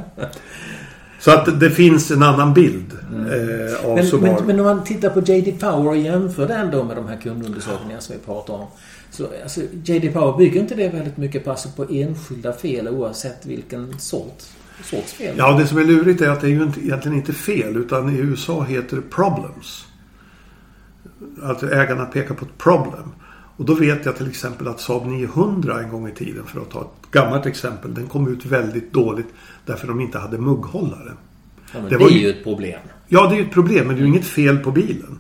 Så 1.25 1.31
att 1.31 1.61
det 1.61 1.71
finns 1.71 2.11
en 2.11 2.23
annan 2.23 2.55
bild 2.55 2.93
mm. 3.13 3.27
eh, 3.27 3.87
av 3.87 3.97
men, 3.97 4.21
men, 4.21 4.47
men, 4.47 4.61
om 4.61 4.67
man 4.67 4.85
tittar 4.85 5.11
på 5.11 5.21
JD 5.21 5.53
Power 5.61 5.89
och 5.89 5.97
jämför 5.97 6.49
den 6.49 6.71
då 6.71 6.85
med 6.85 6.97
de 6.97 7.09
här 7.09 7.17
kundundersökningarna 7.17 8.01
som 8.01 8.17
vi 8.17 8.23
pratar 8.27 8.55
om. 8.55 8.67
Så 9.11 9.27
alltså, 9.43 9.61
JD 9.85 10.13
Power 10.13 10.39
bygger 10.39 10.61
inte 10.61 10.75
det 10.75 10.89
väldigt 10.89 11.17
mycket 11.17 11.45
på, 11.45 11.51
alltså, 11.51 11.69
på 11.69 11.87
enskilda 11.91 12.53
fel 12.53 12.89
oavsett 12.89 13.47
vilken 13.47 13.99
sort, 13.99 14.43
sorts 14.83 15.13
fel? 15.13 15.35
Ja, 15.39 15.53
det 15.59 15.67
som 15.67 15.79
är 15.79 15.85
lurigt 15.85 16.21
är 16.21 16.29
att 16.29 16.41
det 16.41 16.47
är 16.47 16.51
ju 16.51 16.63
inte, 16.63 16.81
egentligen 16.81 17.17
inte 17.17 17.33
fel 17.33 17.77
utan 17.77 18.11
i 18.11 18.19
USA 18.19 18.63
heter 18.63 18.97
det 18.97 19.03
problems. 19.11 19.87
Att 21.43 21.63
ägarna 21.63 22.05
pekar 22.05 22.35
på 22.35 22.45
ett 22.45 22.59
problem. 22.59 23.13
Och 23.57 23.65
då 23.65 23.75
vet 23.75 24.07
jag 24.07 24.17
till 24.17 24.29
exempel 24.29 24.69
att 24.69 24.81
Saab 24.81 25.07
900 25.07 25.81
en 25.83 25.89
gång 25.89 26.09
i 26.09 26.13
tiden, 26.13 26.45
för 26.47 26.61
att 26.61 26.71
ta 26.71 26.81
ett 26.81 27.11
gammalt 27.11 27.47
exempel, 27.47 27.95
den 27.95 28.07
kom 28.07 28.29
ut 28.29 28.47
väldigt 28.47 28.93
dåligt 28.93 29.29
därför 29.67 29.87
de 29.87 30.01
inte 30.01 30.19
hade 30.19 30.39
mugghållare. 30.39 31.13
Ja, 31.73 31.81
det, 31.81 31.99
det 31.99 32.05
är 32.05 32.11
ju 32.11 32.31
ett 32.31 32.45
problem. 32.45 32.81
Ja, 33.09 33.27
det 33.27 33.35
är 33.35 33.39
ju 33.39 33.45
ett 33.45 33.53
problem, 33.53 33.87
men 33.87 33.97
det 33.97 34.01
är 34.01 34.05
ju 34.05 34.09
inget 34.09 34.27
fel 34.27 34.59
på 34.59 34.71
bilen. 34.71 35.19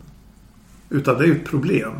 Utan 0.90 1.18
det 1.18 1.24
är 1.24 1.26
ju 1.26 1.36
ett 1.36 1.46
problem. 1.46 1.92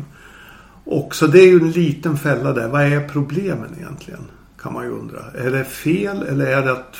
Och 0.83 1.15
så 1.15 1.27
det 1.27 1.39
är 1.39 1.47
ju 1.47 1.59
en 1.59 1.71
liten 1.71 2.17
fälla 2.17 2.53
där. 2.53 2.67
Vad 2.67 2.81
är 2.81 3.07
problemen 3.07 3.69
egentligen? 3.77 4.21
Kan 4.61 4.73
man 4.73 4.83
ju 4.83 4.91
undra. 4.91 5.19
Är 5.37 5.51
det 5.51 5.65
fel 5.65 6.21
eller 6.21 6.45
är 6.45 6.61
det 6.61 6.71
att 6.71 6.95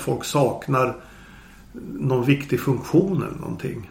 folk 0.00 0.24
saknar 0.24 0.96
någon 1.92 2.24
viktig 2.24 2.60
funktion 2.60 3.22
eller 3.22 3.40
någonting? 3.40 3.90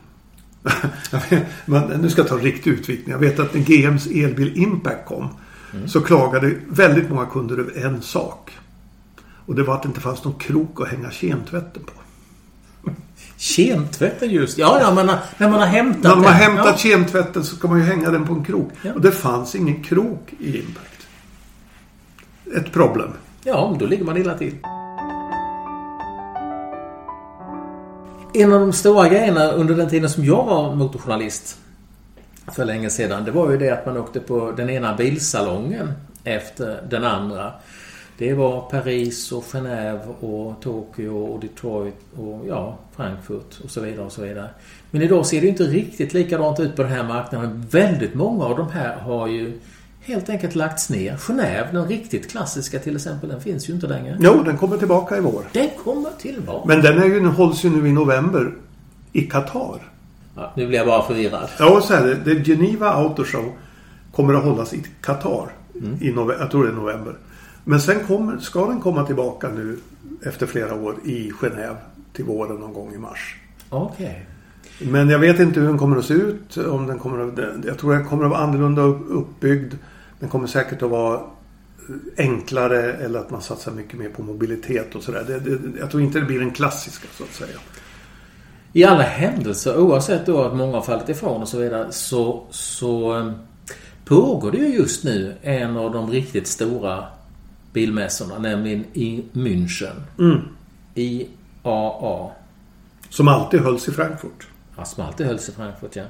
Men 1.65 1.81
nu 1.83 2.09
ska 2.09 2.21
jag 2.21 2.27
ta 2.27 2.35
en 2.35 2.41
riktig 2.41 2.71
utvikning. 2.71 3.11
Jag 3.11 3.19
vet 3.19 3.39
att 3.39 3.53
när 3.53 3.61
GMs 3.61 4.07
elbil 4.07 4.57
Impact 4.57 5.05
kom 5.07 5.27
mm. 5.73 5.87
så 5.87 6.01
klagade 6.01 6.55
väldigt 6.69 7.09
många 7.09 7.25
kunder 7.25 7.57
över 7.57 7.85
en 7.85 8.01
sak. 8.01 8.51
Och 9.45 9.55
det 9.55 9.63
var 9.63 9.75
att 9.75 9.83
det 9.83 9.87
inte 9.87 10.01
fanns 10.01 10.23
någon 10.23 10.39
krok 10.39 10.81
att 10.81 10.87
hänga 10.87 11.11
kemtvätten 11.11 11.83
på. 11.83 11.91
Kemtvätten 13.37 14.29
just? 14.29 14.57
Ja, 14.57 14.79
ja 14.81 14.93
men 14.93 15.05
när 15.37 15.49
man 15.49 15.59
har 15.59 15.67
hämtat 15.67 16.03
När 16.03 16.15
man 16.15 16.25
har 16.25 16.31
hämtat 16.31 16.65
ja. 16.65 16.77
kemtvätten 16.77 17.43
så 17.43 17.55
ska 17.55 17.67
man 17.67 17.79
ju 17.79 17.85
hänga 17.85 18.11
den 18.11 18.25
på 18.25 18.33
en 18.33 18.43
krok. 18.43 18.71
Ja. 18.81 18.93
Och 18.93 19.01
det 19.01 19.11
fanns 19.11 19.55
ingen 19.55 19.83
krok 19.83 20.33
i 20.39 20.59
Impact. 20.59 21.07
Ett 22.55 22.71
problem. 22.73 23.09
Ja, 23.43 23.75
då 23.79 23.85
ligger 23.85 24.05
man 24.05 24.17
illa 24.17 24.37
till. 24.37 24.55
En 28.33 28.53
av 28.53 28.59
de 28.59 28.73
stora 28.73 29.09
grejerna 29.09 29.51
under 29.51 29.75
den 29.75 29.89
tiden 29.89 30.09
som 30.09 30.25
jag 30.25 30.45
var 30.45 30.75
motorjournalist 30.75 31.57
för 32.55 32.65
länge 32.65 32.89
sedan, 32.89 33.25
det 33.25 33.31
var 33.31 33.51
ju 33.51 33.57
det 33.57 33.69
att 33.69 33.85
man 33.85 33.97
åkte 33.97 34.19
på 34.19 34.51
den 34.51 34.69
ena 34.69 34.95
bilsalongen 34.95 35.93
efter 36.23 36.81
den 36.89 37.03
andra. 37.03 37.51
Det 38.17 38.33
var 38.33 38.61
Paris 38.61 39.31
och 39.31 39.43
Genève 39.43 40.07
och 40.19 40.61
Tokyo 40.61 41.17
och 41.17 41.39
Detroit 41.39 41.95
och 42.17 42.47
ja, 42.47 42.77
Frankfurt 42.95 43.59
och 43.63 43.69
så 43.69 43.81
vidare 43.81 44.05
och 44.05 44.11
så 44.11 44.21
vidare. 44.21 44.49
Men 44.91 45.01
idag 45.01 45.25
ser 45.25 45.41
det 45.41 45.47
inte 45.47 45.63
riktigt 45.63 46.13
likadant 46.13 46.59
ut 46.59 46.75
på 46.75 46.83
den 46.83 46.91
här 46.91 47.03
marknaden. 47.03 47.65
Väldigt 47.71 48.13
många 48.13 48.45
av 48.45 48.57
de 48.57 48.71
här 48.71 48.95
har 48.95 49.27
ju 49.27 49.59
helt 50.01 50.29
enkelt 50.29 50.55
lagts 50.55 50.89
ner. 50.89 51.17
Genève, 51.17 51.71
den 51.71 51.87
riktigt 51.87 52.31
klassiska 52.31 52.79
till 52.79 52.95
exempel, 52.95 53.29
den 53.29 53.41
finns 53.41 53.69
ju 53.69 53.73
inte 53.73 53.87
längre. 53.87 54.17
Jo, 54.19 54.43
den 54.43 54.57
kommer 54.57 54.77
tillbaka 54.77 55.17
i 55.17 55.21
vår. 55.21 55.43
Den 55.51 55.69
kommer 55.83 56.09
tillbaka. 56.19 56.67
Men 56.67 56.81
den 56.81 56.97
är 56.97 57.05
ju, 57.05 57.25
hålls 57.25 57.65
ju 57.65 57.69
nu 57.69 57.87
i 57.87 57.91
november 57.91 58.53
i 59.11 59.21
Qatar. 59.21 59.91
Ja, 60.35 60.53
nu 60.55 60.67
blir 60.67 60.77
jag 60.77 60.87
bara 60.87 61.07
förvirrad. 61.07 61.49
Ja, 61.59 61.81
så 61.81 61.93
här, 61.93 62.21
det 62.25 62.47
Geneva 62.47 62.89
Auto 62.89 63.23
Show 63.23 63.53
kommer 64.11 64.33
att 64.33 64.43
hållas 64.43 64.73
i 64.73 64.83
Qatar. 65.01 65.51
Mm. 65.75 65.97
I 66.01 66.11
november, 66.11 66.37
jag 66.39 66.51
tror 66.51 66.63
det 66.63 66.69
är 66.69 66.73
november. 66.73 67.15
Men 67.63 67.81
sen 67.81 67.99
kommer, 68.07 68.37
ska 68.37 68.65
den 68.65 68.81
komma 68.81 69.05
tillbaka 69.05 69.49
nu 69.49 69.77
efter 70.23 70.45
flera 70.45 70.75
år 70.75 70.95
i 71.05 71.31
Genève 71.31 71.75
till 72.13 72.25
våren 72.25 72.55
någon 72.55 72.73
gång 72.73 72.93
i 72.93 72.97
mars. 72.97 73.35
Okej. 73.69 74.05
Okay. 74.05 74.38
Men 74.79 75.09
jag 75.09 75.19
vet 75.19 75.39
inte 75.39 75.59
hur 75.59 75.67
den 75.67 75.77
kommer 75.77 75.97
att 75.97 76.05
se 76.05 76.13
ut. 76.13 76.57
Om 76.57 76.87
den 76.87 76.99
kommer 76.99 77.27
att, 77.27 77.65
jag 77.65 77.77
tror 77.77 77.93
den 77.93 78.05
kommer 78.05 78.23
att 78.23 78.31
vara 78.31 78.41
annorlunda 78.41 78.81
uppbyggd. 78.81 79.73
Den 80.19 80.29
kommer 80.29 80.47
säkert 80.47 80.81
att 80.81 80.89
vara 80.89 81.21
enklare 82.17 82.93
eller 82.93 83.19
att 83.19 83.29
man 83.29 83.41
satsar 83.41 83.71
mycket 83.71 83.99
mer 83.99 84.09
på 84.09 84.23
mobilitet 84.23 84.95
och 84.95 85.03
sådär. 85.03 85.41
Jag 85.79 85.91
tror 85.91 86.03
inte 86.03 86.19
det 86.19 86.25
blir 86.25 86.39
den 86.39 86.51
klassiska 86.51 87.07
så 87.17 87.23
att 87.23 87.33
säga. 87.33 87.59
I 88.73 88.83
alla 88.83 89.03
händelser, 89.03 89.77
oavsett 89.77 90.25
då 90.25 90.43
att 90.43 90.55
många 90.55 90.73
har 90.73 90.81
fallit 90.81 91.09
ifrån 91.09 91.41
och 91.41 91.47
så 91.47 91.57
vidare, 91.57 91.91
så, 91.91 92.43
så 92.49 93.17
eh, 93.17 93.31
pågår 94.05 94.51
det 94.51 94.57
ju 94.57 94.67
just 94.67 95.03
nu 95.03 95.35
en 95.41 95.77
av 95.77 95.93
de 95.93 96.11
riktigt 96.11 96.47
stora 96.47 97.05
bilmässorna, 97.73 98.39
nämligen 98.39 98.85
i 98.93 99.23
München. 99.33 100.01
Mm. 100.19 100.39
IAA. 100.95 102.31
Som 103.09 103.27
alltid 103.27 103.59
hölls 103.59 103.87
i 103.87 103.91
Frankfurt. 103.91 104.47
Ja, 104.79 104.85
som 104.85 105.05
alltid 105.05 105.25
hölls 105.25 105.49
i 105.49 105.51
Frankfurt, 105.51 105.95
ja. 105.95 106.03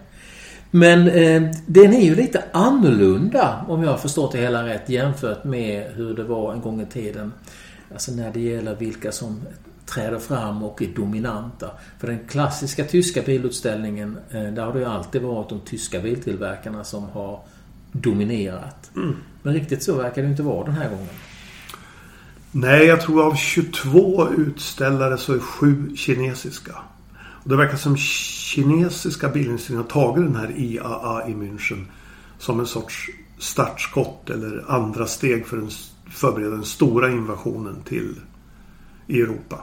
Men 0.71 1.07
eh, 1.07 1.51
den 1.65 1.93
är 1.93 2.01
ju 2.01 2.15
lite 2.15 2.43
annorlunda, 2.51 3.65
om 3.67 3.83
jag 3.83 3.91
har 3.91 3.97
förstått 3.97 4.31
det 4.31 4.37
hela 4.37 4.67
rätt, 4.67 4.89
jämfört 4.89 5.43
med 5.43 5.91
hur 5.95 6.13
det 6.15 6.23
var 6.23 6.53
en 6.53 6.61
gång 6.61 6.81
i 6.81 6.85
tiden. 6.85 7.33
Alltså 7.93 8.11
när 8.11 8.33
det 8.33 8.39
gäller 8.39 8.75
vilka 8.75 9.11
som 9.11 9.41
träder 9.85 10.19
fram 10.19 10.63
och 10.63 10.81
är 10.81 10.87
dominanta. 10.87 11.71
För 11.99 12.07
den 12.07 12.19
klassiska 12.27 12.83
tyska 12.83 13.21
bilutställningen, 13.21 14.17
eh, 14.31 14.43
där 14.43 14.65
har 14.65 14.73
det 14.73 14.79
ju 14.79 14.85
alltid 14.85 15.21
varit 15.21 15.49
de 15.49 15.59
tyska 15.59 15.99
biltillverkarna 15.99 16.83
som 16.83 17.03
har 17.03 17.39
dominerat. 17.91 18.91
Mm. 18.95 19.15
Men 19.43 19.53
riktigt 19.53 19.83
så 19.83 19.95
verkar 19.95 20.21
det 20.21 20.27
inte 20.27 20.43
vara 20.43 20.65
den 20.65 20.75
här 20.75 20.89
gången. 20.89 21.09
Nej, 22.51 22.85
jag 22.85 23.01
tror 23.01 23.25
av 23.25 23.35
22 23.35 24.29
utställare 24.37 25.17
så 25.17 25.33
är 25.33 25.39
sju 25.39 25.95
kinesiska. 25.95 26.75
Och 27.43 27.49
det 27.49 27.55
verkar 27.55 27.77
som 27.77 27.97
kinesiska 27.97 29.29
bilindustrin 29.29 29.77
har 29.77 29.83
tagit 29.83 30.25
den 30.25 30.35
här 30.35 30.53
IAA 30.57 31.27
i 31.27 31.33
München 31.33 31.85
som 32.37 32.59
en 32.59 32.67
sorts 32.67 33.09
startskott 33.37 34.29
eller 34.29 34.65
andra 34.67 35.05
steg 35.05 35.47
för 35.47 35.57
att 35.57 35.73
förbereda 36.09 36.51
den 36.51 36.65
stora 36.65 37.11
invasionen 37.11 37.75
till 37.85 38.15
Europa. 39.09 39.59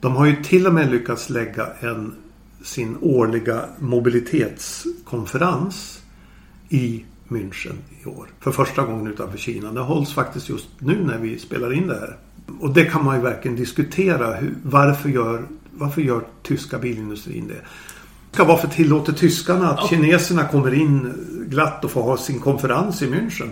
De 0.00 0.16
har 0.16 0.26
ju 0.26 0.42
till 0.42 0.66
och 0.66 0.74
med 0.74 0.90
lyckats 0.90 1.30
lägga 1.30 1.66
en 1.80 2.14
sin 2.62 2.96
årliga 3.00 3.64
mobilitetskonferens 3.78 6.02
i 6.68 7.04
München 7.28 7.74
i 8.02 8.06
år. 8.06 8.28
För 8.40 8.50
första 8.50 8.82
gången 8.82 9.06
utanför 9.06 9.38
Kina. 9.38 9.72
Det 9.72 9.80
hålls 9.80 10.12
faktiskt 10.12 10.48
just 10.48 10.68
nu 10.78 11.04
när 11.04 11.18
vi 11.18 11.38
spelar 11.38 11.72
in 11.72 11.86
det 11.86 11.94
här. 11.94 12.16
Och 12.60 12.74
det 12.74 12.84
kan 12.84 13.04
man 13.04 13.16
ju 13.16 13.22
verkligen 13.22 13.56
diskutera. 13.56 14.34
Hur, 14.34 14.54
varför, 14.62 15.08
gör, 15.08 15.46
varför 15.74 16.02
gör 16.02 16.26
tyska 16.42 16.78
bilindustrin 16.78 17.48
det? 17.48 18.44
Varför 18.44 18.68
tillåter 18.68 19.12
tyskarna 19.12 19.70
att 19.70 19.90
kineserna 19.90 20.48
kommer 20.48 20.74
in 20.74 21.14
glatt 21.48 21.84
och 21.84 21.90
får 21.90 22.02
ha 22.02 22.16
sin 22.16 22.40
konferens 22.40 23.02
i 23.02 23.06
München? 23.06 23.50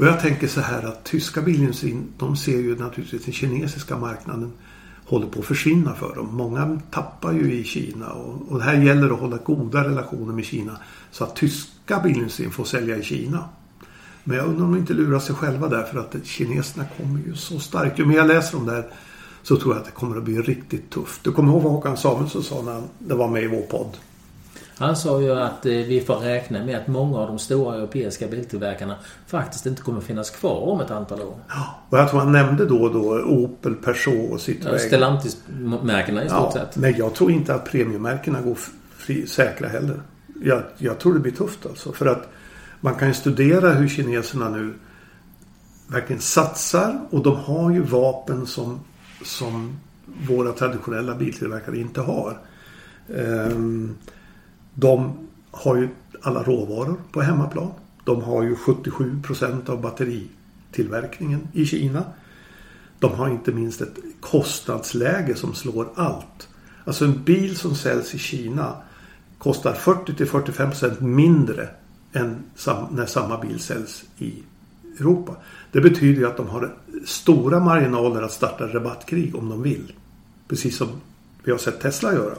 Och 0.00 0.06
jag 0.06 0.20
tänker 0.20 0.46
så 0.46 0.60
här 0.60 0.82
att 0.82 1.04
tyska 1.04 1.42
bilindustrin 1.42 2.04
de 2.18 2.36
ser 2.36 2.58
ju 2.58 2.78
naturligtvis 2.78 3.24
den 3.24 3.32
kinesiska 3.32 3.96
marknaden 3.96 4.52
håller 5.04 5.26
på 5.26 5.40
att 5.40 5.46
försvinna 5.46 5.94
för 5.94 6.14
dem. 6.14 6.28
Många 6.32 6.80
tappar 6.90 7.32
ju 7.32 7.52
i 7.52 7.64
Kina 7.64 8.08
och, 8.08 8.52
och 8.52 8.58
det 8.58 8.64
här 8.64 8.82
gäller 8.82 9.10
att 9.10 9.20
hålla 9.20 9.36
goda 9.36 9.84
relationer 9.84 10.32
med 10.32 10.44
Kina 10.44 10.76
så 11.10 11.24
att 11.24 11.36
tyska 11.36 12.00
bilindustrin 12.00 12.50
får 12.50 12.64
sälja 12.64 12.96
i 12.96 13.02
Kina. 13.02 13.44
Men 14.24 14.36
jag 14.36 14.46
undrar 14.46 14.64
om 14.64 14.72
de 14.72 14.78
inte 14.78 14.94
lurar 14.94 15.18
sig 15.18 15.34
själva 15.34 15.68
där 15.68 15.82
för 15.82 15.98
att 15.98 16.16
kineserna 16.24 16.84
kommer 16.96 17.20
ju 17.26 17.34
så 17.34 17.58
starkt. 17.58 17.98
Ju 17.98 18.04
mer 18.04 18.16
jag 18.16 18.26
läser 18.26 18.58
om 18.58 18.66
det 18.66 18.72
här 18.72 18.86
så 19.42 19.56
tror 19.56 19.74
jag 19.74 19.80
att 19.80 19.86
det 19.86 19.92
kommer 19.92 20.16
att 20.16 20.22
bli 20.22 20.40
riktigt 20.40 20.90
tufft. 20.90 21.24
Du 21.24 21.32
kommer 21.32 21.52
ihåg 21.52 21.62
vad 21.62 21.72
Håkan 21.72 21.96
Samuelsson 21.96 22.42
sa 22.42 22.62
när 22.62 22.72
han 22.72 23.18
var 23.18 23.28
med 23.28 23.42
i 23.42 23.46
vår 23.46 23.62
podd? 23.62 23.96
Han 24.80 24.96
sa 24.96 25.20
ju 25.20 25.32
att 25.32 25.66
eh, 25.66 25.72
vi 25.72 26.00
får 26.06 26.16
räkna 26.16 26.64
med 26.64 26.78
att 26.78 26.86
många 26.86 27.18
av 27.18 27.26
de 27.26 27.38
stora 27.38 27.76
europeiska 27.76 28.26
biltillverkarna 28.26 28.96
faktiskt 29.26 29.66
inte 29.66 29.82
kommer 29.82 30.00
finnas 30.00 30.30
kvar 30.30 30.60
om 30.60 30.80
ett 30.80 30.90
antal 30.90 31.22
år. 31.22 31.34
Ja, 31.48 31.80
och 31.90 31.98
jag 31.98 32.10
tror 32.10 32.20
han 32.20 32.32
nämnde 32.32 32.66
då 32.66 32.82
och 32.82 32.92
då 32.92 33.20
Opel, 33.20 33.74
Peugeot 33.74 34.30
och 34.30 34.38
Citroën. 34.38 34.72
Ja, 34.72 34.78
Stellantis-märkena 34.78 36.24
i 36.24 36.28
stort 36.28 36.40
ja, 36.40 36.52
sett. 36.52 36.76
Men 36.76 36.96
jag 36.96 37.14
tror 37.14 37.30
inte 37.30 37.54
att 37.54 37.64
premiummärkena 37.64 38.40
går 38.40 38.56
fri, 38.96 39.26
säkra 39.26 39.68
heller. 39.68 40.00
Jag, 40.42 40.62
jag 40.78 40.98
tror 40.98 41.14
det 41.14 41.20
blir 41.20 41.32
tufft 41.32 41.66
alltså. 41.66 41.92
För 41.92 42.06
att 42.06 42.28
man 42.80 42.94
kan 42.94 43.08
ju 43.08 43.14
studera 43.14 43.70
hur 43.70 43.88
kineserna 43.88 44.48
nu 44.48 44.74
verkligen 45.86 46.22
satsar 46.22 47.00
och 47.10 47.22
de 47.22 47.36
har 47.36 47.70
ju 47.70 47.82
vapen 47.82 48.46
som, 48.46 48.80
som 49.22 49.76
våra 50.28 50.52
traditionella 50.52 51.14
biltillverkare 51.14 51.78
inte 51.78 52.00
har. 52.00 52.38
Ehm, 53.16 53.96
de 54.74 55.28
har 55.50 55.76
ju 55.76 55.88
alla 56.22 56.42
råvaror 56.42 57.00
på 57.12 57.20
hemmaplan. 57.20 57.70
De 58.04 58.22
har 58.22 58.42
ju 58.42 58.56
77 58.56 59.22
procent 59.22 59.68
av 59.68 59.80
batteritillverkningen 59.80 61.48
i 61.52 61.66
Kina. 61.66 62.04
De 62.98 63.12
har 63.12 63.28
inte 63.28 63.52
minst 63.52 63.80
ett 63.80 63.98
kostnadsläge 64.20 65.34
som 65.34 65.54
slår 65.54 65.88
allt. 65.94 66.48
Alltså 66.84 67.04
en 67.04 67.22
bil 67.22 67.56
som 67.56 67.74
säljs 67.74 68.14
i 68.14 68.18
Kina 68.18 68.76
kostar 69.38 69.72
40 69.72 70.14
till 70.14 70.26
45 70.26 70.70
procent 70.70 71.00
mindre 71.00 71.68
än 72.12 72.42
när 72.90 73.06
samma 73.06 73.40
bil 73.40 73.60
säljs 73.60 74.04
i 74.18 74.34
Europa. 74.98 75.36
Det 75.72 75.80
betyder 75.80 76.20
ju 76.20 76.26
att 76.26 76.36
de 76.36 76.48
har 76.48 76.74
stora 77.06 77.60
marginaler 77.60 78.22
att 78.22 78.32
starta 78.32 78.66
rabattkrig 78.66 79.36
om 79.36 79.48
de 79.48 79.62
vill. 79.62 79.92
Precis 80.48 80.76
som 80.76 80.88
vi 81.44 81.50
har 81.50 81.58
sett 81.58 81.80
Tesla 81.80 82.12
göra. 82.12 82.36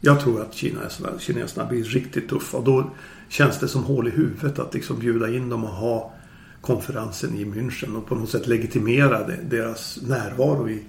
Jag 0.00 0.20
tror 0.20 0.42
att 0.42 0.54
kineserna, 0.54 1.08
kineserna 1.18 1.66
blir 1.66 1.84
riktigt 1.84 2.28
tuffa 2.28 2.56
och 2.56 2.64
då 2.64 2.90
känns 3.28 3.58
det 3.58 3.68
som 3.68 3.84
hål 3.84 4.08
i 4.08 4.10
huvudet 4.10 4.58
att 4.58 4.74
liksom 4.74 4.98
bjuda 4.98 5.28
in 5.28 5.48
dem 5.48 5.64
och 5.64 5.70
ha 5.70 6.12
konferensen 6.60 7.36
i 7.38 7.44
München 7.44 7.96
och 7.96 8.06
på 8.06 8.14
något 8.14 8.30
sätt 8.30 8.46
legitimera 8.46 9.26
deras 9.42 9.98
närvaro 10.02 10.68
i, 10.68 10.82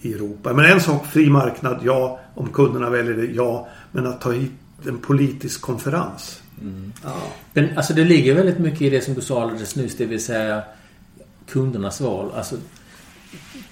i 0.00 0.12
Europa. 0.12 0.52
Men 0.52 0.64
en 0.64 0.80
sak, 0.80 1.06
fri 1.06 1.30
marknad, 1.30 1.80
ja. 1.82 2.20
Om 2.34 2.48
kunderna 2.48 2.90
väljer 2.90 3.14
det, 3.14 3.26
ja. 3.26 3.68
Men 3.92 4.06
att 4.06 4.20
ta 4.20 4.32
hit 4.32 4.52
en 4.86 4.98
politisk 4.98 5.60
konferens. 5.60 6.42
Mm. 6.60 6.92
Ja. 7.04 7.22
Men 7.52 7.76
alltså 7.76 7.94
det 7.94 8.04
ligger 8.04 8.34
väldigt 8.34 8.58
mycket 8.58 8.82
i 8.82 8.90
det 8.90 9.00
som 9.00 9.14
du 9.14 9.20
sa 9.20 9.42
alldeles 9.42 9.76
nyss, 9.76 9.96
det 9.96 10.06
vill 10.06 10.24
säga 10.24 10.62
kundernas 11.48 12.00
val. 12.00 12.32
Alltså, 12.36 12.56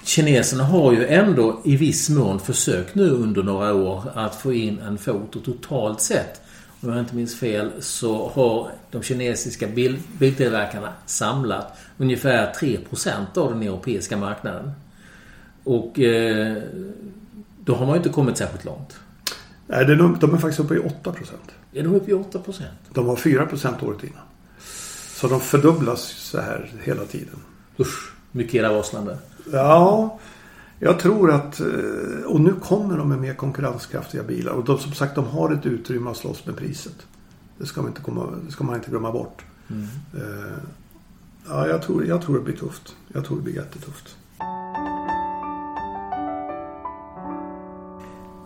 kineserna 0.04 0.64
har 0.64 0.92
ju 0.92 1.06
ändå 1.06 1.60
i 1.64 1.76
viss 1.76 2.08
mån 2.08 2.40
försökt 2.40 2.94
nu 2.94 3.10
under 3.10 3.42
några 3.42 3.74
år 3.74 4.02
att 4.14 4.34
få 4.34 4.52
in 4.52 4.78
en 4.78 4.98
fot 4.98 5.36
och 5.36 5.44
totalt 5.44 6.00
sett 6.00 6.40
om 6.80 6.88
jag 6.92 6.98
inte 6.98 7.16
minns 7.16 7.38
fel, 7.38 7.70
så 7.80 8.28
har 8.28 8.70
de 8.90 9.02
kinesiska 9.02 9.66
bil, 9.66 9.98
biltillverkarna 10.18 10.92
samlat 11.06 11.78
ungefär 11.98 12.52
3% 12.52 13.38
av 13.38 13.52
den 13.52 13.62
europeiska 13.62 14.16
marknaden. 14.16 14.72
Och 15.64 16.00
eh, 16.00 16.56
då 17.64 17.74
har 17.74 17.86
man 17.86 17.94
ju 17.94 17.96
inte 17.96 18.08
kommit 18.08 18.36
särskilt 18.36 18.64
långt. 18.64 18.98
Nej, 19.66 19.86
de 19.86 20.34
är 20.34 20.38
faktiskt 20.38 20.60
uppe 20.60 20.74
i 20.74 20.78
8%. 20.78 21.14
Är 21.72 21.82
de 21.82 21.94
uppe 21.94 22.10
i 22.10 22.14
8%? 22.14 22.62
De 22.92 23.06
var 23.06 23.16
4% 23.16 23.84
året 23.84 24.04
innan. 24.04 24.22
Så 25.14 25.28
de 25.28 25.40
fördubblas 25.40 26.02
så 26.02 26.40
här 26.40 26.72
hela 26.84 27.04
tiden. 27.04 27.40
Usch, 27.78 28.12
mycket 28.32 28.54
illavarslande. 28.54 29.18
Ja, 29.52 30.18
jag 30.78 30.98
tror 31.00 31.32
att, 31.32 31.60
eh, 31.60 32.26
och 32.26 32.40
nu 32.40 32.52
kommer 32.52 32.98
de 32.98 33.08
med 33.08 33.18
mer 33.18 33.34
konkurrenskraftiga 33.34 34.22
bilar. 34.22 34.52
Och 34.52 34.64
de, 34.64 34.78
som 34.78 34.92
sagt, 34.92 35.14
de 35.14 35.24
har 35.24 35.52
ett 35.52 35.66
utrymme 35.66 36.10
att 36.10 36.16
slåss 36.16 36.46
med 36.46 36.56
priset. 36.56 37.06
Det 37.58 37.66
ska 37.66 37.82
man 37.82 37.90
inte, 37.90 38.02
komma, 38.02 38.26
det 38.46 38.52
ska 38.52 38.64
man 38.64 38.74
inte 38.74 38.90
glömma 38.90 39.12
bort. 39.12 39.44
Mm. 39.70 39.82
Uh, 40.14 40.58
ja, 41.48 41.68
jag 41.68 41.82
tror, 41.82 42.06
jag 42.06 42.22
tror 42.22 42.34
det 42.34 42.44
blir 42.44 42.56
tufft. 42.56 42.94
Jag 43.08 43.24
tror 43.24 43.36
det 43.36 43.42
blir 43.42 43.54
jättetufft. 43.54 44.16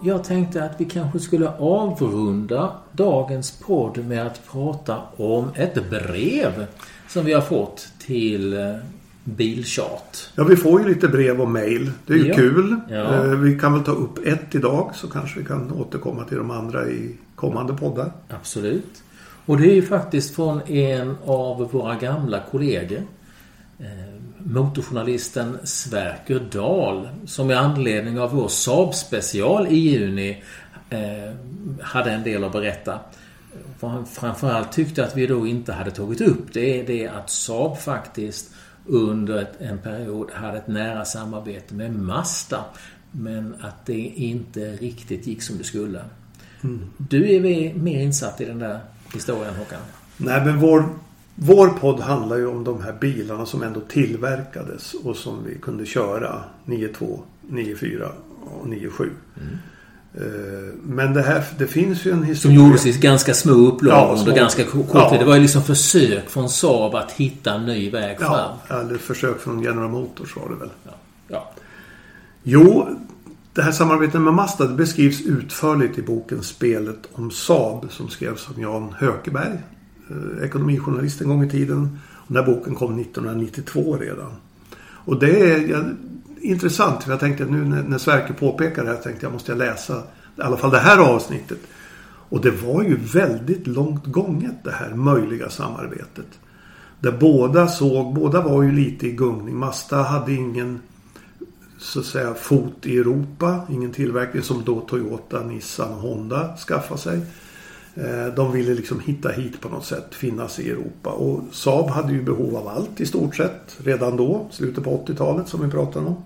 Jag 0.02 0.24
tänkte 0.24 0.64
att 0.64 0.80
vi 0.80 0.84
kanske 0.84 1.20
skulle 1.20 1.48
avrunda 1.58 2.72
dagens 2.92 3.50
podd 3.50 3.98
med 4.04 4.26
att 4.26 4.46
prata 4.46 4.98
om 5.16 5.48
ett 5.54 5.90
brev 5.90 6.66
som 7.08 7.24
vi 7.24 7.32
har 7.32 7.40
fått 7.40 7.88
till 7.98 8.52
eh, 8.52 8.76
biltjat. 9.24 10.30
Ja, 10.34 10.44
vi 10.44 10.56
får 10.56 10.80
ju 10.80 10.88
lite 10.88 11.08
brev 11.08 11.40
och 11.40 11.48
mail. 11.48 11.90
Det 12.06 12.12
är 12.12 12.18
ju 12.18 12.28
ja. 12.28 12.34
kul. 12.34 12.80
Ja. 12.88 13.14
Eh, 13.14 13.24
vi 13.24 13.58
kan 13.58 13.72
väl 13.72 13.84
ta 13.84 13.92
upp 13.92 14.26
ett 14.26 14.54
idag 14.54 14.90
så 14.94 15.08
kanske 15.08 15.40
vi 15.40 15.46
kan 15.46 15.72
återkomma 15.72 16.24
till 16.24 16.36
de 16.36 16.50
andra 16.50 16.88
i 16.88 17.16
kommande 17.34 17.74
poddar. 17.74 18.12
Absolut. 18.28 19.02
Och 19.46 19.58
det 19.58 19.70
är 19.70 19.74
ju 19.74 19.82
faktiskt 19.82 20.34
från 20.34 20.60
en 20.68 21.16
av 21.24 21.70
våra 21.72 21.94
gamla 21.94 22.42
kollegor. 22.50 23.02
Eh, 23.78 23.86
motorjournalisten 24.38 25.58
Sverker 25.64 26.40
Dahl 26.52 27.08
som 27.26 27.50
i 27.50 27.54
anledning 27.54 28.20
av 28.20 28.32
vår 28.32 28.48
Saab-special 28.48 29.66
i 29.66 29.76
juni 29.76 30.42
eh, 30.90 31.34
hade 31.80 32.10
en 32.10 32.22
del 32.22 32.44
att 32.44 32.52
berätta. 32.52 32.98
Vad 33.80 33.90
han 33.90 34.06
framförallt 34.06 34.72
tyckte 34.72 35.04
att 35.04 35.16
vi 35.16 35.26
då 35.26 35.46
inte 35.46 35.72
hade 35.72 35.90
tagit 35.90 36.20
upp 36.20 36.52
det 36.52 36.80
är 36.80 36.86
det 36.86 37.08
att 37.08 37.30
Saab 37.30 37.78
faktiskt 37.78 38.50
under 38.86 39.46
en 39.58 39.78
period 39.78 40.30
hade 40.30 40.58
ett 40.58 40.68
nära 40.68 41.04
samarbete 41.04 41.74
med 41.74 41.94
Mazda. 41.94 42.64
Men 43.10 43.54
att 43.60 43.86
det 43.86 44.00
inte 44.00 44.60
riktigt 44.60 45.26
gick 45.26 45.42
som 45.42 45.58
det 45.58 45.64
skulle. 45.64 46.04
Mm. 46.62 46.80
Du 46.96 47.34
är 47.34 47.74
mer 47.74 48.00
insatt 48.00 48.40
i 48.40 48.44
den 48.44 48.58
där 48.58 48.80
historien 49.14 49.54
Håkan? 49.54 49.80
Nej 50.16 50.44
men 50.44 50.58
vår, 50.58 50.88
vår 51.34 51.68
podd 51.68 52.00
handlar 52.00 52.36
ju 52.36 52.46
om 52.46 52.64
de 52.64 52.82
här 52.82 52.92
bilarna 52.92 53.46
som 53.46 53.62
ändå 53.62 53.80
tillverkades 53.80 54.94
och 54.94 55.16
som 55.16 55.44
vi 55.44 55.58
kunde 55.58 55.86
köra 55.86 56.44
9.2, 56.66 57.20
9.4 57.50 58.08
och 58.60 58.66
9.7. 58.66 59.02
Mm. 59.02 59.58
Eh, 60.14 60.22
men 60.82 61.14
det 61.14 61.22
här, 61.22 61.44
det 61.58 61.66
finns 61.66 62.06
ju 62.06 62.10
en 62.10 62.22
historia. 62.22 62.58
Som 62.58 62.66
gjordes 62.66 62.86
i 62.86 62.92
ganska 62.92 63.34
små 63.34 63.52
upplagor 63.52 64.16
ja, 64.16 64.20
under 64.20 64.36
ganska 64.36 64.64
kort 64.64 64.86
tid. 64.86 64.94
Ja. 64.94 65.16
Det 65.18 65.24
var 65.24 65.34
ju 65.34 65.40
liksom 65.40 65.62
försök 65.62 66.30
från 66.30 66.48
Saab 66.48 66.94
att 66.94 67.12
hitta 67.12 67.54
en 67.54 67.66
ny 67.66 67.90
väg 67.90 68.16
ja, 68.20 68.56
fram. 68.66 68.80
Eller 68.80 68.98
försök 68.98 69.40
från 69.40 69.62
General 69.62 69.90
Motors 69.90 70.36
var 70.36 70.48
det 70.48 70.54
väl. 70.54 70.70
Ja. 70.84 70.92
ja. 71.28 71.52
Jo, 72.42 72.88
det 73.54 73.62
här 73.62 73.72
samarbetet 73.72 74.20
med 74.20 74.34
Mazda 74.34 74.66
det 74.66 74.74
beskrivs 74.74 75.20
utförligt 75.20 75.98
i 75.98 76.02
boken 76.02 76.42
Spelet 76.42 77.08
om 77.12 77.30
Saab 77.30 77.86
som 77.90 78.08
skrevs 78.08 78.48
av 78.48 78.60
Jan 78.60 78.94
Hökeberg. 78.98 79.58
Eh, 80.10 80.44
ekonomijournalist 80.44 81.20
en 81.20 81.28
gång 81.28 81.44
i 81.44 81.50
tiden. 81.50 81.98
Den 82.26 82.36
här 82.36 82.52
boken 82.52 82.74
kom 82.74 83.00
1992 83.00 83.96
redan. 83.96 84.32
Och 85.04 85.20
det 85.20 85.52
är, 85.52 85.94
intressant. 86.40 87.02
För 87.02 87.10
jag 87.10 87.20
tänkte 87.20 87.44
nu 87.44 87.64
när, 87.64 87.82
när 87.82 87.98
Sverker 87.98 88.34
påpekar 88.34 88.84
det 88.84 88.90
här 88.90 88.96
tänkte 88.96 89.26
jag 89.26 89.32
måste 89.32 89.52
jag 89.52 89.58
läsa 89.58 90.02
i 90.38 90.42
alla 90.42 90.56
fall 90.56 90.70
det 90.70 90.78
här 90.78 90.98
avsnittet. 90.98 91.58
Och 92.02 92.40
det 92.40 92.50
var 92.50 92.82
ju 92.82 92.96
väldigt 92.96 93.66
långt 93.66 94.06
gånget 94.06 94.64
det 94.64 94.70
här 94.70 94.94
möjliga 94.94 95.50
samarbetet. 95.50 96.26
Där 97.00 97.12
båda 97.12 97.68
såg, 97.68 98.14
båda 98.14 98.40
var 98.40 98.62
ju 98.62 98.72
lite 98.72 99.06
i 99.06 99.12
gungning. 99.12 99.56
Mazda 99.56 100.02
hade 100.02 100.32
ingen 100.32 100.80
så 101.78 102.00
att 102.00 102.06
säga 102.06 102.34
fot 102.34 102.86
i 102.86 102.98
Europa. 102.98 103.60
Ingen 103.70 103.92
tillverkning 103.92 104.42
som 104.42 104.64
då 104.64 104.80
Toyota, 104.80 105.40
Nissan 105.42 105.92
och 105.92 106.00
Honda 106.00 106.56
skaffade 106.56 107.00
sig. 107.00 107.20
Eh, 107.94 108.34
de 108.36 108.52
ville 108.52 108.74
liksom 108.74 109.00
hitta 109.00 109.28
hit 109.28 109.60
på 109.60 109.68
något 109.68 109.84
sätt, 109.84 110.14
finnas 110.14 110.58
i 110.58 110.70
Europa. 110.70 111.10
Och 111.10 111.42
Saab 111.52 111.88
hade 111.88 112.12
ju 112.12 112.22
behov 112.22 112.56
av 112.56 112.68
allt 112.68 113.00
i 113.00 113.06
stort 113.06 113.36
sett 113.36 113.76
redan 113.78 114.16
då, 114.16 114.48
slutet 114.50 114.84
på 114.84 115.04
80-talet 115.06 115.48
som 115.48 115.64
vi 115.64 115.70
pratade 115.70 116.06
om. 116.06 116.16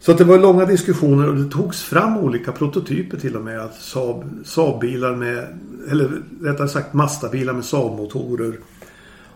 Så 0.00 0.12
att 0.12 0.18
det 0.18 0.24
var 0.24 0.38
långa 0.38 0.64
diskussioner 0.64 1.28
och 1.28 1.36
det 1.36 1.50
togs 1.50 1.82
fram 1.82 2.16
olika 2.16 2.52
prototyper 2.52 3.16
till 3.16 3.36
och 3.36 3.44
med. 3.44 3.70
Saab, 3.80 4.24
Saab-bilar 4.44 5.16
med, 5.16 5.58
eller 5.90 6.22
rättare 6.42 6.68
sagt 6.68 6.92
Mazda-bilar 6.92 7.52
med 7.52 7.64
Saab-motorer. 7.64 8.58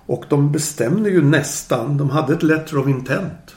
Och 0.06 0.24
de 0.28 0.52
bestämde 0.52 1.10
ju 1.10 1.22
nästan, 1.22 1.96
de 1.96 2.10
hade 2.10 2.34
ett 2.34 2.42
letter 2.42 2.78
of 2.78 2.88
intent. 2.88 3.56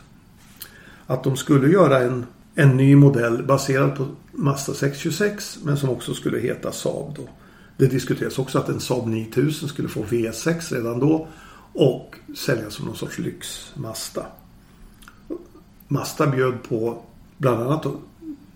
Att 1.05 1.23
de 1.23 1.37
skulle 1.37 1.67
göra 1.67 1.99
en, 1.99 2.25
en 2.55 2.77
ny 2.77 2.95
modell 2.95 3.43
baserad 3.43 3.95
på 3.95 4.07
Mazda 4.31 4.73
626 4.73 5.59
men 5.63 5.77
som 5.77 5.89
också 5.89 6.13
skulle 6.13 6.39
heta 6.39 6.71
Saab 6.71 7.15
då. 7.15 7.29
Det 7.77 7.87
diskuterades 7.87 8.39
också 8.39 8.59
att 8.59 8.69
en 8.69 8.79
Saab 8.79 9.07
9000 9.07 9.69
skulle 9.69 9.89
få 9.89 10.03
V6 10.03 10.73
redan 10.73 10.99
då 10.99 11.27
och 11.73 12.15
säljas 12.35 12.73
som 12.73 12.85
någon 12.85 12.95
sorts 12.95 13.19
lyx 13.19 13.71
Mazda. 13.75 14.25
Mazda 15.87 16.27
bjöd 16.27 16.63
på 16.63 17.01
bland 17.37 17.61
annat 17.61 17.85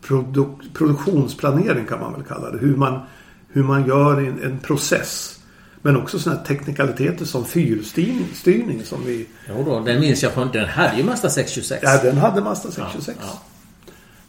produk 0.01 0.73
produktionsplanering 0.73 1.85
kan 1.85 1.99
man 1.99 2.13
väl 2.13 2.23
kalla 2.23 2.51
det. 2.51 2.57
Hur 2.57 2.75
man, 2.75 2.99
hur 3.47 3.63
man 3.63 3.87
gör 3.87 4.17
en, 4.17 4.43
en 4.43 4.59
process. 4.59 5.39
Men 5.81 5.97
också 5.97 6.19
sådana 6.19 6.43
teknikaliteter 6.43 7.25
som 7.25 7.45
fyrstyrning 7.45 8.83
som 8.83 9.05
vi... 9.05 9.27
Jo 9.49 9.63
då, 9.65 9.79
den 9.79 9.99
minns 9.99 10.23
jag 10.23 10.31
från... 10.31 10.51
Den 10.51 10.67
hade 10.67 10.97
ju 10.97 11.03
Mazda 11.03 11.29
626. 11.29 11.83
Ja, 11.83 11.99
den 12.03 12.17
hade 12.17 12.41
Mazda 12.41 12.71
626. 12.71 13.19
Ja, 13.21 13.27
ja. 13.27 13.41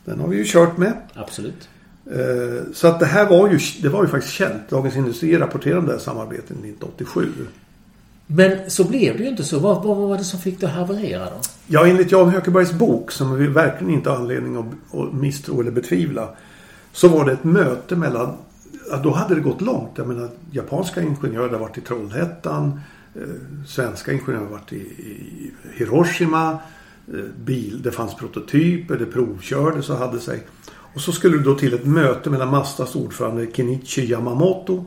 Den 0.04 0.20
har 0.20 0.28
vi 0.28 0.36
ju 0.36 0.44
kört 0.46 0.76
med. 0.76 0.92
Absolut. 1.14 1.68
Eh, 2.06 2.72
så 2.74 2.88
att 2.88 3.00
det 3.00 3.06
här 3.06 3.28
var 3.28 3.50
ju, 3.50 3.58
det 3.82 3.88
var 3.88 4.02
ju 4.02 4.08
faktiskt 4.08 4.34
känt. 4.34 4.70
Dagens 4.70 4.96
Industri 4.96 5.38
rapporterade 5.38 5.78
om 5.78 5.86
det 5.86 5.92
här 5.92 5.98
samarbetet 5.98 6.50
1987. 6.50 7.28
Men 8.26 8.70
så 8.70 8.84
blev 8.84 9.16
det 9.16 9.22
ju 9.22 9.28
inte 9.28 9.44
så. 9.44 9.58
Vad, 9.58 9.84
vad 9.84 9.96
var 9.96 10.18
det 10.18 10.24
som 10.24 10.40
fick 10.40 10.60
det 10.60 10.66
att 10.66 10.72
haverera 10.72 11.24
då? 11.24 11.40
Ja, 11.66 11.86
enligt 11.86 12.12
Jan 12.12 12.28
Hökebergs 12.28 12.72
bok, 12.72 13.10
som 13.10 13.34
vi 13.34 13.46
verkligen 13.46 13.94
inte 13.94 14.10
har 14.10 14.16
anledning 14.16 14.56
att, 14.56 14.98
att 15.00 15.12
misstro 15.12 15.60
eller 15.60 15.70
betvivla. 15.70 16.28
Så 16.92 17.08
var 17.08 17.24
det 17.24 17.32
ett 17.32 17.44
möte 17.44 17.96
mellan, 17.96 18.36
då 19.02 19.10
hade 19.10 19.34
det 19.34 19.40
gått 19.40 19.60
långt. 19.60 19.90
Jag 19.94 20.08
menar, 20.08 20.28
japanska 20.50 21.02
ingenjörer 21.02 21.46
hade 21.46 21.58
varit 21.58 21.78
i 21.78 21.80
Trollhättan. 21.80 22.80
Eh, 23.14 23.22
svenska 23.66 24.12
ingenjörer 24.12 24.38
hade 24.38 24.50
varit 24.50 24.72
i, 24.72 24.76
i 24.76 25.52
Hiroshima. 25.74 26.58
Eh, 27.08 27.14
bil, 27.44 27.82
det 27.82 27.90
fanns 27.90 28.14
prototyper, 28.14 28.98
det 28.98 29.06
provkördes 29.06 29.90
och 29.90 29.96
hade 29.96 30.20
sig. 30.20 30.42
Och 30.94 31.00
så 31.00 31.12
skulle 31.12 31.36
det 31.36 31.42
då 31.44 31.54
till 31.54 31.74
ett 31.74 31.86
möte 31.86 32.30
mellan 32.30 32.50
Mastas 32.50 32.94
ordförande 32.94 33.46
Kenichi 33.52 34.10
Yamamoto 34.10 34.84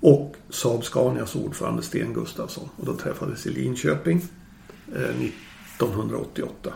och 0.00 0.36
Saab 0.50 0.84
Scanias 0.84 1.34
ordförande 1.34 1.82
Sten 1.82 2.14
Gustafsson. 2.14 2.68
Och 2.76 2.86
de 2.86 2.96
träffades 2.96 3.46
i 3.46 3.50
Linköping 3.50 4.20
eh, 4.94 5.02
1988. 5.02 6.72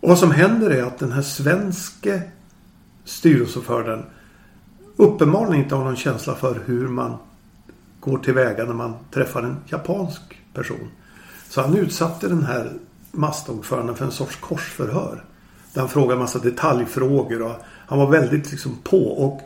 Och 0.00 0.08
vad 0.08 0.18
som 0.18 0.30
händer 0.30 0.70
är 0.70 0.82
att 0.82 0.98
den 0.98 1.12
här 1.12 1.22
svenske 1.22 2.22
styrelseordföranden 3.04 4.04
uppenbarligen 4.96 5.64
inte 5.64 5.74
har 5.74 5.84
någon 5.84 5.96
känsla 5.96 6.34
för 6.34 6.62
hur 6.66 6.88
man 6.88 7.16
går 8.00 8.18
tillväga 8.18 8.64
när 8.64 8.74
man 8.74 8.94
träffar 9.10 9.42
en 9.42 9.56
japansk 9.66 10.20
person. 10.54 10.88
Så 11.48 11.60
han 11.60 11.76
utsatte 11.76 12.28
den 12.28 12.42
här 12.42 12.72
mastordföranden 13.12 13.96
för 13.96 14.04
en 14.04 14.12
sorts 14.12 14.36
korsförhör. 14.36 15.24
Där 15.72 15.80
han 15.80 15.88
frågade 15.88 16.12
en 16.12 16.18
massa 16.18 16.38
detaljfrågor 16.38 17.42
och 17.42 17.56
han 17.86 17.98
var 17.98 18.10
väldigt 18.10 18.50
liksom 18.50 18.78
på. 18.82 19.06
Och 19.06 19.40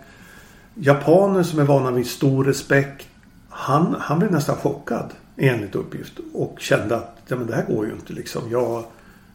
japaner 0.75 1.43
som 1.43 1.59
är 1.59 1.65
vana 1.65 1.91
vid 1.91 2.07
stor 2.07 2.45
respekt. 2.45 3.07
Han, 3.49 3.97
han 3.99 4.19
blev 4.19 4.33
nästan 4.33 4.57
chockad 4.57 5.11
enligt 5.37 5.75
uppgift. 5.75 6.13
Och 6.33 6.57
kände 6.59 6.97
att 6.97 7.17
ja, 7.27 7.37
men 7.37 7.47
det 7.47 7.55
här 7.55 7.67
går 7.67 7.87
ju 7.87 7.93
inte 7.93 8.13
liksom. 8.13 8.43
Jag, 8.51 8.85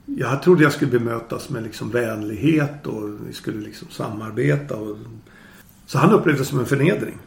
jag 0.06 0.43
trodde 0.43 0.63
jag 0.63 0.73
skulle 0.73 0.91
bemötas 0.91 1.50
med 1.50 1.63
liksom 1.63 1.89
vänlighet 1.89 2.88
och 2.88 3.10
vi 3.28 3.34
skulle 3.34 3.62
liksom 3.62 3.88
samarbeta. 3.91 4.76
Och, 4.76 4.97
så 5.86 5.97
han 5.97 6.12
upplevde 6.12 6.41
det 6.41 6.45
som 6.45 6.60
en 6.60 6.65
förnedring. 6.65 7.17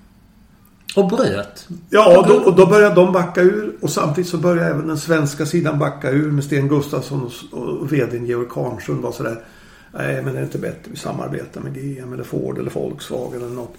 Och 0.96 1.08
bröt? 1.08 1.68
Ja, 1.90 2.24
då, 2.28 2.34
och 2.34 2.56
då 2.56 2.66
började 2.66 2.94
de 2.94 3.12
backa 3.12 3.40
ur. 3.40 3.76
Och 3.80 3.90
samtidigt 3.90 4.30
så 4.30 4.38
började 4.38 4.70
även 4.70 4.88
den 4.88 4.98
svenska 4.98 5.46
sidan 5.46 5.78
backa 5.78 6.10
ur 6.10 6.30
med 6.30 6.44
Sten 6.44 6.68
Gustafsson 6.68 7.30
och, 7.52 7.58
och 7.58 7.92
vdn 7.92 8.26
Georg 8.26 8.48
Karnsund 8.50 9.02
var 9.02 9.12
sådär. 9.12 9.44
Nej, 9.92 10.22
men 10.22 10.34
är 10.34 10.38
det 10.38 10.44
inte 10.44 10.58
bättre 10.58 10.90
vi 10.90 10.96
samarbetar 10.96 11.60
med 11.60 11.74
GM 11.74 12.12
eller 12.12 12.24
Ford 12.24 12.58
eller 12.58 12.70
Volkswagen 12.70 13.42
eller 13.42 13.54
något. 13.54 13.74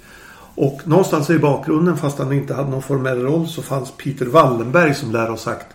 Och 0.56 0.82
någonstans 0.86 1.30
i 1.30 1.40
bakgrunden, 1.40 1.98
fast 1.98 2.20
han 2.20 2.34
inte 2.34 2.54
hade 2.54 2.70
någon 2.70 2.82
formell 2.82 3.22
roll, 3.22 3.48
så 3.48 3.62
fanns 3.62 3.92
Peter 3.98 4.26
Wallenberg 4.26 4.94
som 4.94 5.12
lär 5.12 5.30
ha 5.30 5.38
sagt 5.38 5.68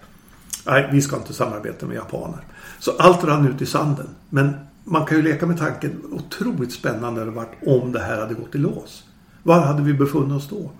Nej, 0.67 0.89
vi 0.93 1.03
ska 1.03 1.17
inte 1.17 1.35
samarbeta 1.35 1.87
med 1.87 1.97
japaner. 1.97 2.41
Så 2.79 2.93
allt 2.99 3.25
rann 3.25 3.49
ut 3.49 3.63
i 3.63 3.67
sanden. 3.67 4.09
Men 4.31 4.55
man 4.85 5.07
kan 5.07 5.17
ju 5.17 5.23
leka 5.23 5.47
med 5.47 5.59
tanken, 5.59 6.03
otroligt 6.13 6.73
spännande 6.73 7.25
det 7.25 7.31
varit 7.31 7.57
om 7.67 7.93
det 7.93 8.01
här 8.01 8.21
hade 8.21 8.35
gått 8.35 8.55
i 8.55 8.59
lås. 8.59 9.05
Var 9.43 9.61
hade 9.61 9.83
vi 9.83 9.95
befunnit 9.95 10.37
oss 10.37 10.49
då? 10.49 10.71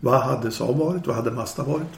Vad 0.00 0.22
hade 0.22 0.50
Saab 0.50 0.76
varit? 0.76 1.06
Vad 1.06 1.16
hade 1.16 1.30
Mazda 1.30 1.62
varit? 1.62 1.92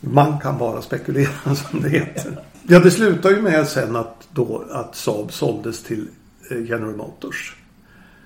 Man 0.00 0.38
kan 0.38 0.58
bara 0.58 0.82
spekulera 0.82 1.54
som 1.54 1.80
det 1.80 1.88
heter. 1.88 2.38
Ja, 2.62 2.78
det 2.78 2.90
slutade 2.90 3.34
ju 3.34 3.42
med 3.42 3.68
sen 3.68 3.96
att, 3.96 4.28
då, 4.32 4.64
att 4.70 4.96
Saab 4.96 5.32
såldes 5.32 5.82
till 5.82 6.08
eh, 6.50 6.64
General 6.64 6.96
Motors. 6.96 7.56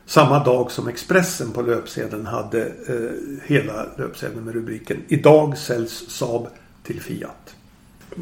Samma 0.07 0.45
dag 0.45 0.71
som 0.71 0.89
Expressen 0.89 1.53
på 1.53 1.63
löpsedeln 1.63 2.27
hade 2.27 2.67
eh, 2.67 3.11
hela 3.45 3.87
löpsedeln 3.99 4.45
med 4.45 4.55
rubriken 4.55 4.97
Idag 5.09 5.59
säljs 5.59 6.05
Saab 6.09 6.47
till 6.83 7.01
Fiat. 7.01 7.55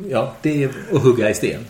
Ja, 0.08 0.34
det 0.42 0.64
är 0.64 0.70
att 0.92 1.02
hugga 1.02 1.30
i 1.30 1.34
sten. 1.34 1.60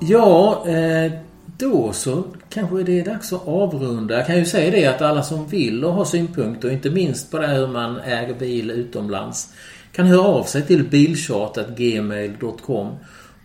Ja, 0.00 0.64
eh, 0.66 1.12
då 1.58 1.92
så 1.92 2.24
kanske 2.48 2.82
det 2.82 3.00
är 3.00 3.04
dags 3.04 3.32
att 3.32 3.48
avrunda. 3.48 4.16
Jag 4.16 4.26
kan 4.26 4.38
ju 4.38 4.44
säga 4.44 4.70
det 4.70 4.86
att 4.86 5.02
alla 5.02 5.22
som 5.22 5.46
vill 5.46 5.84
och 5.84 5.92
har 5.92 6.04
synpunkter, 6.04 6.70
inte 6.70 6.90
minst 6.90 7.30
på 7.30 7.38
det 7.38 7.46
här 7.46 7.54
hur 7.54 7.66
man 7.66 8.00
äger 8.00 8.34
bil 8.34 8.70
utomlands, 8.70 9.48
kan 9.92 10.06
höra 10.06 10.20
av 10.20 10.44
sig 10.44 10.66
till 10.66 10.88
bilchartat.gmail.com 10.88 12.96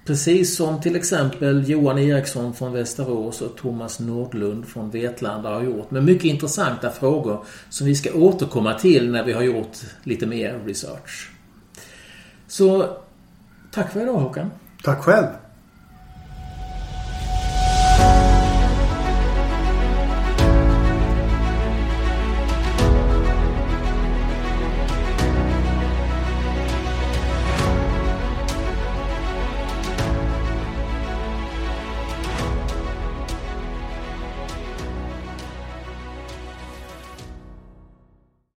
Precis 0.05 0.55
som 0.55 0.81
till 0.81 0.95
exempel 0.95 1.69
Johan 1.69 1.99
Eriksson 1.99 2.53
från 2.53 2.73
Västerås 2.73 3.41
och 3.41 3.57
Thomas 3.57 3.99
Nordlund 3.99 4.67
från 4.67 4.89
Vetlanda 4.89 5.49
har 5.49 5.63
gjort. 5.63 5.91
Med 5.91 6.03
mycket 6.03 6.25
intressanta 6.25 6.91
frågor 6.91 7.45
som 7.69 7.87
vi 7.87 7.95
ska 7.95 8.13
återkomma 8.13 8.73
till 8.73 9.11
när 9.11 9.23
vi 9.23 9.33
har 9.33 9.41
gjort 9.41 9.77
lite 10.03 10.25
mer 10.25 10.59
research. 10.65 11.31
Så 12.47 12.97
tack 13.71 13.93
för 13.93 14.01
idag 14.01 14.13
Håkan. 14.13 14.51
Tack 14.83 15.03
själv. 15.03 15.27